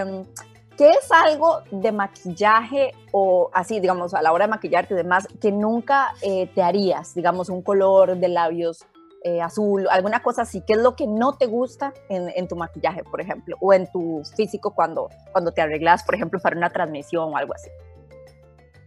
¿qué 0.77 0.89
es 0.89 1.11
algo 1.11 1.61
de 1.71 1.91
maquillaje 1.91 2.93
o 3.11 3.49
así, 3.53 3.79
digamos, 3.79 4.13
a 4.13 4.21
la 4.21 4.31
hora 4.31 4.45
de 4.45 4.51
maquillarte 4.51 4.93
y 4.93 4.97
demás, 4.97 5.27
que 5.41 5.51
nunca 5.51 6.13
eh, 6.21 6.47
te 6.55 6.61
harías? 6.61 7.13
Digamos, 7.13 7.49
un 7.49 7.61
color 7.61 8.17
de 8.17 8.29
labios 8.29 8.85
eh, 9.23 9.41
azul, 9.41 9.87
alguna 9.89 10.21
cosa 10.21 10.43
así, 10.43 10.61
¿qué 10.65 10.73
es 10.73 10.79
lo 10.79 10.95
que 10.95 11.05
no 11.05 11.37
te 11.37 11.45
gusta 11.45 11.93
en, 12.09 12.47
tu 12.47 12.55
maquillaje, 12.55 13.03
por 13.03 13.19
ejemplo, 13.19 13.57
o 13.59 13.73
en 13.73 13.91
tu 13.91 14.23
físico 14.35 14.73
cuando, 14.73 15.09
cuando 15.31 15.51
te 15.51 15.61
arreglas, 15.61 16.03
por 16.03 16.15
ejemplo, 16.15 16.39
para 16.39 16.55
una 16.55 16.69
transmisión 16.69 17.33
o 17.33 17.37
algo 17.37 17.53
así? 17.53 17.69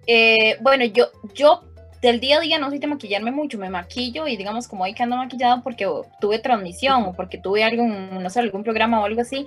Eh, 0.07 0.57
bueno, 0.61 0.85
yo, 0.87 1.07
yo 1.35 1.63
del 2.01 2.19
día 2.19 2.39
a 2.39 2.41
día 2.41 2.59
no 2.59 2.69
soy 2.69 2.79
de 2.79 2.87
maquillarme 2.87 3.31
mucho, 3.31 3.59
me 3.59 3.71
maquillo 3.71 4.27
y 4.27 4.37
digamos 4.37 4.67
como 4.67 4.85
hay 4.85 4.95
que 4.95 5.03
ando 5.03 5.17
maquillado 5.17 5.63
porque 5.63 5.87
tuve 6.21 6.41
transmisión 6.41 7.05
o 7.05 7.13
porque 7.13 7.39
tuve 7.39 7.63
algún, 7.63 8.23
no 8.23 8.31
sé, 8.31 8.41
algún 8.41 8.65
programa 8.65 9.01
o 9.01 9.05
algo 9.05 9.21
así, 9.21 9.47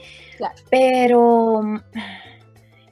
pero 0.69 1.61
mm, 1.63 1.79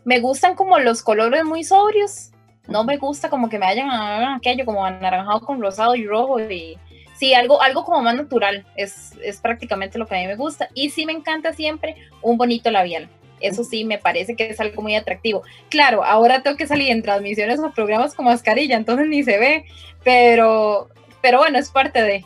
me 0.04 0.20
gustan 0.20 0.56
como 0.56 0.80
los 0.80 1.02
colores 1.02 1.46
muy 1.46 1.64
sobrios, 1.64 2.32
no 2.68 2.84
me 2.84 2.98
gusta 2.98 3.30
como 3.30 3.50
que 3.50 3.58
me 3.58 3.66
hayan 3.66 3.90
aquello 4.36 4.66
como 4.66 4.84
anaranjado 4.84 5.42
con 5.42 5.62
rosado 5.62 5.96
y 5.96 6.06
rojo 6.06 6.40
y 6.42 6.78
sí, 7.16 7.34
algo, 7.34 7.62
algo 7.62 7.84
como 7.84 8.02
más 8.02 8.16
natural, 8.16 8.66
es, 8.76 9.14
es 9.24 9.40
prácticamente 9.40 9.98
lo 9.98 10.08
que 10.08 10.16
a 10.16 10.20
mí 10.20 10.28
me 10.28 10.36
gusta. 10.36 10.70
Y 10.74 10.90
sí 10.90 11.06
me 11.06 11.14
encanta 11.14 11.54
siempre 11.54 11.96
un 12.22 12.38
bonito 12.38 12.72
labial. 12.72 13.10
Eso 13.40 13.64
sí, 13.64 13.84
me 13.84 13.98
parece 13.98 14.36
que 14.36 14.50
es 14.50 14.60
algo 14.60 14.82
muy 14.82 14.96
atractivo. 14.96 15.44
Claro, 15.70 16.04
ahora 16.04 16.42
tengo 16.42 16.56
que 16.56 16.68
salir 16.68 16.92
en 16.92 17.04
transmisiones 17.04 17.60
o 17.60 17.72
programas 17.72 18.16
con 18.16 18.26
mascarilla, 18.26 18.78
entonces 18.78 19.08
ni 19.08 19.22
se 19.24 19.38
ve, 19.38 19.66
pero, 20.04 20.90
pero 21.22 21.40
bueno, 21.40 21.60
es 21.60 21.70
parte 21.70 22.02
de. 22.02 22.26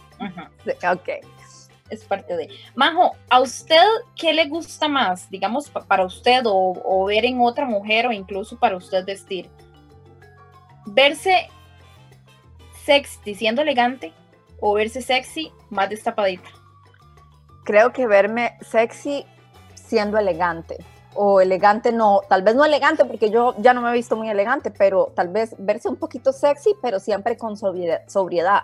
Ok. 0.91 1.09
Es 1.89 2.03
parte 2.03 2.35
de. 2.35 2.49
Majo, 2.75 3.15
¿a 3.29 3.39
usted 3.39 3.81
qué 4.15 4.33
le 4.33 4.45
gusta 4.45 4.87
más, 4.87 5.29
digamos, 5.31 5.69
para 5.69 6.05
usted 6.05 6.41
o, 6.45 6.79
o 6.83 7.05
ver 7.05 7.25
en 7.25 7.39
otra 7.39 7.65
mujer 7.65 8.05
o 8.07 8.11
incluso 8.11 8.59
para 8.59 8.75
usted 8.75 9.05
vestir? 9.05 9.49
¿Verse 10.85 11.49
sexy, 12.85 13.35
siendo 13.35 13.61
elegante 13.61 14.13
o 14.59 14.73
verse 14.73 15.01
sexy 15.01 15.51
más 15.69 15.89
destapadita? 15.89 16.49
Creo 17.63 17.91
que 17.91 18.07
verme 18.07 18.57
sexy 18.61 19.25
siendo 19.75 20.17
elegante. 20.17 20.77
O 21.15 21.41
elegante 21.41 21.91
no, 21.91 22.21
tal 22.29 22.43
vez 22.43 22.55
no 22.55 22.63
elegante 22.63 23.03
porque 23.05 23.31
yo 23.31 23.55
ya 23.57 23.73
no 23.73 23.81
me 23.81 23.89
he 23.89 23.93
visto 23.93 24.15
muy 24.15 24.29
elegante, 24.29 24.69
pero 24.69 25.11
tal 25.15 25.29
vez 25.29 25.55
verse 25.57 25.89
un 25.89 25.95
poquito 25.95 26.31
sexy, 26.31 26.75
pero 26.81 26.99
siempre 26.99 27.37
con 27.37 27.57
sobriedad. 27.57 28.63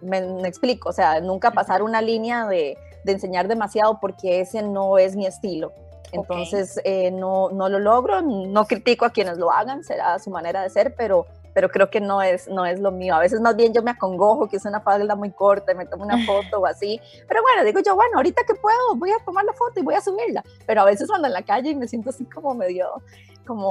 Me, 0.00 0.18
explico, 0.48 0.90
o 0.90 0.92
sea, 0.92 1.20
nunca 1.20 1.50
pasar 1.50 1.82
una 1.82 2.00
línea 2.00 2.46
de, 2.46 2.78
enseñar 3.04 3.46
demasiado 3.46 4.00
porque 4.00 4.40
ese 4.40 4.62
no 4.62 4.98
es 4.98 5.16
mi 5.16 5.26
estilo. 5.26 5.72
Entonces, 6.12 6.80
eh, 6.84 7.10
no, 7.10 7.50
no 7.50 7.68
lo 7.68 7.78
logro, 7.78 8.22
no 8.22 8.64
critico 8.66 9.04
a 9.04 9.10
quienes 9.10 9.38
lo 9.38 9.52
hagan, 9.52 9.84
será 9.84 10.18
su 10.18 10.30
manera 10.30 10.62
de 10.62 10.70
ser, 10.70 10.94
pero 10.96 11.26
pero 11.56 11.70
creo 11.70 11.88
que 11.88 12.02
no 12.02 12.20
es, 12.20 12.48
no 12.48 12.66
es 12.66 12.80
lo 12.80 12.92
mío. 12.92 13.14
A 13.14 13.18
veces 13.18 13.40
más 13.40 13.56
bien 13.56 13.72
yo 13.72 13.82
me 13.82 13.92
acongojo 13.92 14.46
que 14.46 14.58
es 14.58 14.66
una 14.66 14.82
falda 14.82 15.16
muy 15.16 15.30
corta 15.30 15.72
y 15.72 15.74
me 15.74 15.86
tomo 15.86 16.04
una 16.04 16.18
foto 16.26 16.60
o 16.60 16.66
así. 16.66 17.00
Pero 17.26 17.40
bueno, 17.40 17.64
digo 17.64 17.80
yo, 17.80 17.94
bueno, 17.94 18.18
ahorita 18.18 18.42
que 18.46 18.54
puedo, 18.56 18.94
voy 18.96 19.10
a 19.10 19.24
tomar 19.24 19.42
la 19.42 19.54
foto 19.54 19.80
y 19.80 19.82
voy 19.82 19.94
a 19.94 20.02
subirla. 20.02 20.44
Pero 20.66 20.82
a 20.82 20.84
veces 20.84 21.10
ando 21.10 21.28
en 21.28 21.32
la 21.32 21.40
calle 21.40 21.70
y 21.70 21.74
me 21.74 21.88
siento 21.88 22.10
así 22.10 22.26
como 22.26 22.52
medio, 22.52 23.00
como, 23.46 23.70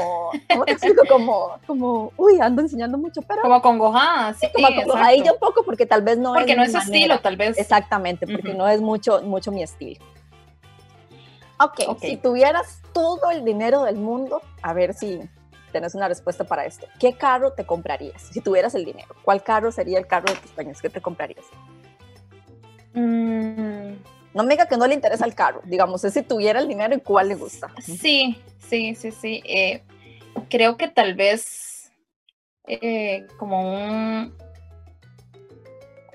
¿cómo 0.49 0.65
te 0.65 0.71
explico? 0.71 1.03
Como, 1.07 1.59
como, 1.67 2.11
uy, 2.17 2.39
ando 2.41 2.63
enseñando 2.63 2.97
mucho, 2.97 3.21
pero... 3.21 3.43
Como 3.43 3.53
acongojada, 3.53 4.33
sí. 4.33 4.47
Como 4.51 4.65
acongojadilla 4.65 5.33
un 5.33 5.39
poco 5.39 5.61
porque 5.63 5.85
tal 5.85 6.01
vez 6.01 6.17
no 6.17 6.33
porque 6.33 6.53
es 6.53 6.57
Porque 6.57 6.57
no 6.57 6.63
es 6.63 6.71
su 6.71 6.91
estilo, 6.91 7.19
tal 7.19 7.37
vez. 7.37 7.55
Exactamente, 7.55 8.25
porque 8.25 8.55
no 8.55 8.67
es 8.67 8.81
mucho, 8.81 9.21
mucho 9.21 9.51
mi 9.51 9.61
estilo. 9.61 10.03
Okay, 11.59 11.85
ok, 11.87 11.99
si 11.99 12.17
tuvieras 12.17 12.81
todo 12.93 13.29
el 13.29 13.45
dinero 13.45 13.83
del 13.83 13.97
mundo, 13.97 14.41
a 14.63 14.73
ver 14.73 14.95
si 14.95 15.21
tienes 15.75 15.93
una 15.93 16.07
respuesta 16.07 16.45
para 16.45 16.65
esto. 16.65 16.87
¿Qué 16.97 17.17
carro 17.17 17.51
te 17.51 17.65
comprarías 17.65 18.21
si 18.31 18.39
tuvieras 18.39 18.75
el 18.75 18.85
dinero? 18.85 19.13
¿Cuál 19.23 19.43
carro 19.43 19.73
sería 19.73 19.99
el 19.99 20.07
carro 20.07 20.33
de 20.33 20.39
tus 20.39 20.51
sueños 20.51 20.81
que 20.81 20.89
te 20.89 21.01
comprarías? 21.01 21.43
Mm. 22.93 23.95
No 24.33 24.43
me 24.43 24.51
diga 24.51 24.67
que 24.67 24.77
no 24.77 24.87
le 24.87 24.93
interesa 24.93 25.25
el 25.25 25.35
carro, 25.35 25.59
digamos, 25.65 26.05
es 26.05 26.13
si 26.13 26.21
tuviera 26.21 26.61
el 26.61 26.69
dinero 26.69 26.95
y 26.95 27.01
cuál 27.01 27.27
le 27.27 27.35
gusta. 27.35 27.73
Sí, 27.81 28.41
sí, 28.57 28.95
sí, 28.95 29.11
sí. 29.11 29.43
Eh, 29.43 29.83
creo 30.49 30.77
que 30.77 30.87
tal 30.87 31.13
vez 31.13 31.91
eh, 32.67 33.27
como 33.37 33.73
un, 33.73 34.33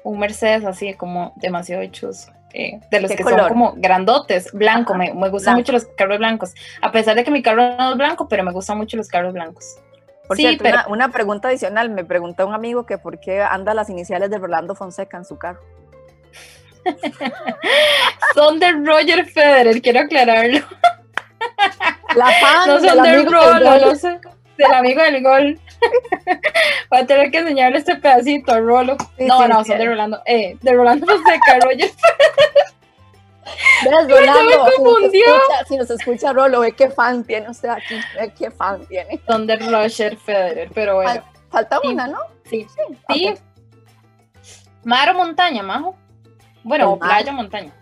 un 0.05 0.19
Mercedes 0.19 0.65
así, 0.65 0.95
como 0.95 1.35
demasiado 1.37 1.85
chuzo. 1.89 2.33
Eh, 2.53 2.81
de 2.91 3.01
los 3.01 3.11
que 3.13 3.23
son 3.23 3.49
como 3.49 3.75
grandotes, 3.77 4.53
blanco, 4.53 4.95
me, 4.95 5.15
me, 5.15 5.29
gustan 5.29 5.57
mucho 5.57 5.73
los 5.73 5.85
carros 5.85 6.19
blancos, 6.19 6.53
a 6.83 6.91
pesar 6.91 7.15
de 7.15 7.23
que 7.23 7.31
mi 7.31 7.43
carro 7.43 7.77
no 7.77 7.93
es 7.93 7.97
blanco, 7.97 8.29
pero 8.29 8.43
me 8.43 8.51
gustan 8.51 8.77
mucho 8.77 8.97
los 8.97 9.09
carros 9.09 9.33
blancos. 9.33 9.77
Por 10.27 10.37
sí, 10.37 10.43
cierto, 10.43 10.65
pero... 10.65 10.79
una, 10.89 11.11
pregunta 11.11 11.49
adicional, 11.49 11.91
me 11.91 12.05
preguntó 12.05 12.47
un 12.47 12.55
amigo 12.55 12.87
que 12.87 12.99
por 12.99 13.21
qué 13.21 13.41
anda 13.41 13.73
las 13.75 13.89
iniciales 13.89 14.31
de 14.31 14.39
Rolando 14.39 14.75
Fonseca 14.75 15.17
en 15.17 15.25
su 15.25 15.39
carro. 15.39 15.61
son 18.35 18.59
de 18.59 18.73
Roger 18.73 19.27
Federer, 19.27 19.81
quiero 19.81 20.01
aclararlo. 20.01 20.61
La 22.17 22.27
fan 22.27 22.67
no 22.67 22.81
son 22.81 23.03
de 23.03 23.23
Rolo, 23.23 23.79
no 23.79 23.95
sé 23.95 24.19
del 24.61 24.73
amigo 24.73 25.03
del 25.03 25.23
gol. 25.23 25.61
Va 26.93 26.99
a 26.99 27.07
tener 27.07 27.31
que 27.31 27.39
enseñarle 27.39 27.79
este 27.79 27.97
pedacito 27.97 28.53
a 28.53 28.61
Rolo. 28.61 28.97
no, 29.19 29.49
no, 29.49 29.65
son 29.65 29.79
de 29.79 29.87
Rolando. 29.87 30.21
Eh, 30.27 30.57
de 30.61 30.73
Rolando 30.73 31.07
Fonseca, 31.09 31.59
Roger. 31.63 31.91
¿Ves, 33.85 34.09
Rolando? 34.09 34.51
Me 34.51 34.57
confundió. 34.77 35.25
Si 35.69 35.77
nos, 35.77 35.91
escucha, 35.91 36.33
Rolo, 36.33 36.61
ve 36.61 36.73
qué 36.73 36.91
fan 36.91 37.25
tiene 37.25 37.49
usted 37.51 37.69
aquí, 37.69 37.97
ve 38.19 38.33
qué 38.37 38.51
fan 38.51 38.85
tiene. 38.87 39.21
Son 39.27 39.47
de 39.47 39.57
Roger 39.57 40.17
Federer, 40.17 40.71
pero 40.75 40.97
bueno. 40.97 41.23
Falta 41.51 41.81
una, 41.83 42.07
¿no? 42.07 42.19
Sí, 42.45 42.67
sí. 42.75 42.99
sí. 43.09 43.35
Mar 44.85 45.11
o 45.11 45.15
montaña, 45.15 45.63
Majo. 45.63 45.97
Bueno, 46.63 46.93
o 46.93 46.99
playa 46.99 47.33
o 47.33 47.35
montaña. 47.35 47.73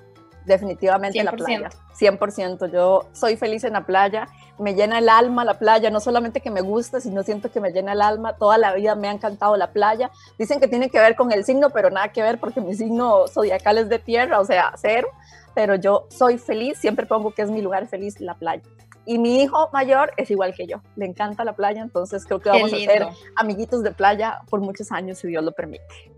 Definitivamente 0.47 1.19
100%. 1.19 1.25
la 1.25 1.33
playa. 1.33 1.71
100%. 1.99 2.73
Yo 2.73 3.09
soy 3.13 3.37
feliz 3.37 3.65
en 3.65 3.75
la 3.75 3.85
playa 3.85 4.29
me 4.59 4.75
llena 4.75 4.99
el 4.99 5.09
alma 5.09 5.45
la 5.45 5.59
playa, 5.59 5.91
no 5.91 6.01
solamente 6.01 6.41
que 6.41 6.51
me 6.51 6.61
gusta, 6.61 7.01
sino 7.01 7.23
siento 7.23 7.51
que 7.51 7.61
me 7.61 7.71
llena 7.71 7.93
el 7.93 8.03
alma, 8.03 8.37
toda 8.37 8.59
la 8.59 8.75
vida 8.75 8.95
me 8.95 9.09
ha 9.09 9.13
encantado 9.13 9.57
la 9.57 9.73
playa. 9.73 10.11
Dicen 10.39 10.61
que 10.61 10.69
tiene 10.69 10.91
que 10.91 10.99
ver 10.99 11.17
con 11.17 11.33
el 11.33 11.45
signo, 11.45 11.71
pero 11.71 11.91
nada 11.91 12.09
que 12.09 12.23
ver 12.23 12.39
porque 12.39 12.61
mi 12.61 12.75
signo 12.75 13.27
zodiacal 13.29 13.79
es 13.79 13.89
de 13.89 13.99
tierra, 13.99 14.41
o 14.41 14.45
sea, 14.45 14.73
cero, 14.77 15.09
pero 15.55 15.75
yo 15.75 16.07
soy 16.11 16.39
feliz, 16.39 16.79
siempre 16.79 17.07
pongo 17.07 17.33
que 17.33 17.43
es 17.43 17.51
mi 17.51 17.63
lugar 17.63 17.87
feliz 17.87 18.21
la 18.21 18.35
playa. 18.35 18.63
Y 19.07 19.19
mi 19.19 19.43
hijo 19.43 19.71
mayor 19.73 20.13
es 20.17 20.31
igual 20.31 20.53
que 20.55 20.67
yo, 20.67 20.83
le 20.97 21.07
encanta 21.07 21.45
la 21.45 21.55
playa, 21.55 21.81
entonces 21.81 22.27
creo 22.27 22.41
que 22.41 22.51
vamos 22.51 22.73
a 22.73 22.77
ser 22.77 23.07
amiguitos 23.37 23.83
de 23.83 23.93
playa 23.93 24.41
por 24.51 24.61
muchos 24.61 24.93
años, 24.93 25.19
si 25.19 25.29
Dios 25.29 25.43
lo 25.43 25.53
permite. 25.53 26.18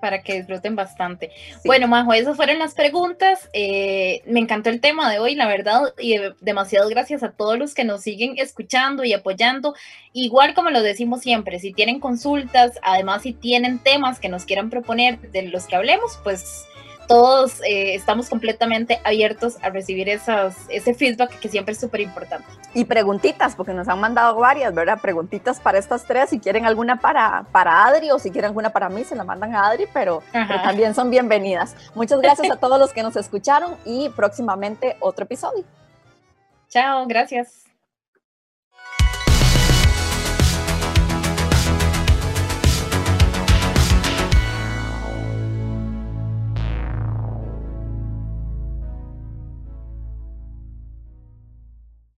Para 0.00 0.22
que 0.22 0.34
disfruten 0.34 0.76
bastante. 0.76 1.30
Bueno, 1.64 1.88
Majo, 1.88 2.12
esas 2.12 2.36
fueron 2.36 2.58
las 2.58 2.74
preguntas. 2.74 3.48
Eh, 3.52 4.22
me 4.26 4.40
encantó 4.40 4.70
el 4.70 4.80
tema 4.80 5.10
de 5.10 5.18
hoy, 5.18 5.34
la 5.34 5.46
verdad, 5.46 5.94
y 5.98 6.16
demasiadas 6.40 6.88
gracias 6.88 7.22
a 7.22 7.32
todos 7.32 7.58
los 7.58 7.74
que 7.74 7.84
nos 7.84 8.02
siguen 8.02 8.34
escuchando 8.38 9.04
y 9.04 9.12
apoyando. 9.12 9.74
Igual 10.12 10.54
como 10.54 10.70
lo 10.70 10.82
decimos 10.82 11.20
siempre, 11.20 11.58
si 11.58 11.72
tienen 11.72 12.00
consultas, 12.00 12.78
además 12.82 13.22
si 13.22 13.32
tienen 13.32 13.78
temas 13.78 14.20
que 14.20 14.28
nos 14.28 14.44
quieran 14.44 14.70
proponer 14.70 15.18
de 15.32 15.42
los 15.42 15.66
que 15.66 15.76
hablemos, 15.76 16.18
pues 16.22 16.66
todos 17.06 17.60
eh, 17.62 17.94
estamos 17.94 18.28
completamente 18.28 19.00
abiertos 19.04 19.56
a 19.62 19.70
recibir 19.70 20.08
esas, 20.08 20.56
ese 20.68 20.94
feedback 20.94 21.38
que 21.38 21.48
siempre 21.48 21.72
es 21.72 21.80
súper 21.80 22.00
importante. 22.00 22.46
Y 22.74 22.84
preguntitas, 22.84 23.54
porque 23.54 23.72
nos 23.72 23.88
han 23.88 24.00
mandado 24.00 24.36
varias, 24.36 24.74
¿verdad? 24.74 25.00
Preguntitas 25.00 25.60
para 25.60 25.78
estas 25.78 26.04
tres, 26.04 26.30
si 26.30 26.38
quieren 26.38 26.66
alguna 26.66 27.00
para, 27.00 27.44
para 27.52 27.86
Adri 27.86 28.10
o 28.10 28.18
si 28.18 28.30
quieren 28.30 28.48
alguna 28.48 28.70
para 28.70 28.88
mí, 28.88 29.04
se 29.04 29.14
la 29.14 29.24
mandan 29.24 29.54
a 29.54 29.68
Adri, 29.68 29.86
pero, 29.92 30.22
pero 30.32 30.62
también 30.62 30.94
son 30.94 31.10
bienvenidas. 31.10 31.74
Muchas 31.94 32.20
gracias 32.20 32.50
a 32.50 32.56
todos 32.60 32.78
los 32.78 32.92
que 32.92 33.02
nos 33.02 33.16
escucharon 33.16 33.76
y 33.84 34.08
próximamente 34.10 34.96
otro 35.00 35.24
episodio. 35.24 35.64
Chao, 36.68 37.06
gracias. 37.06 37.65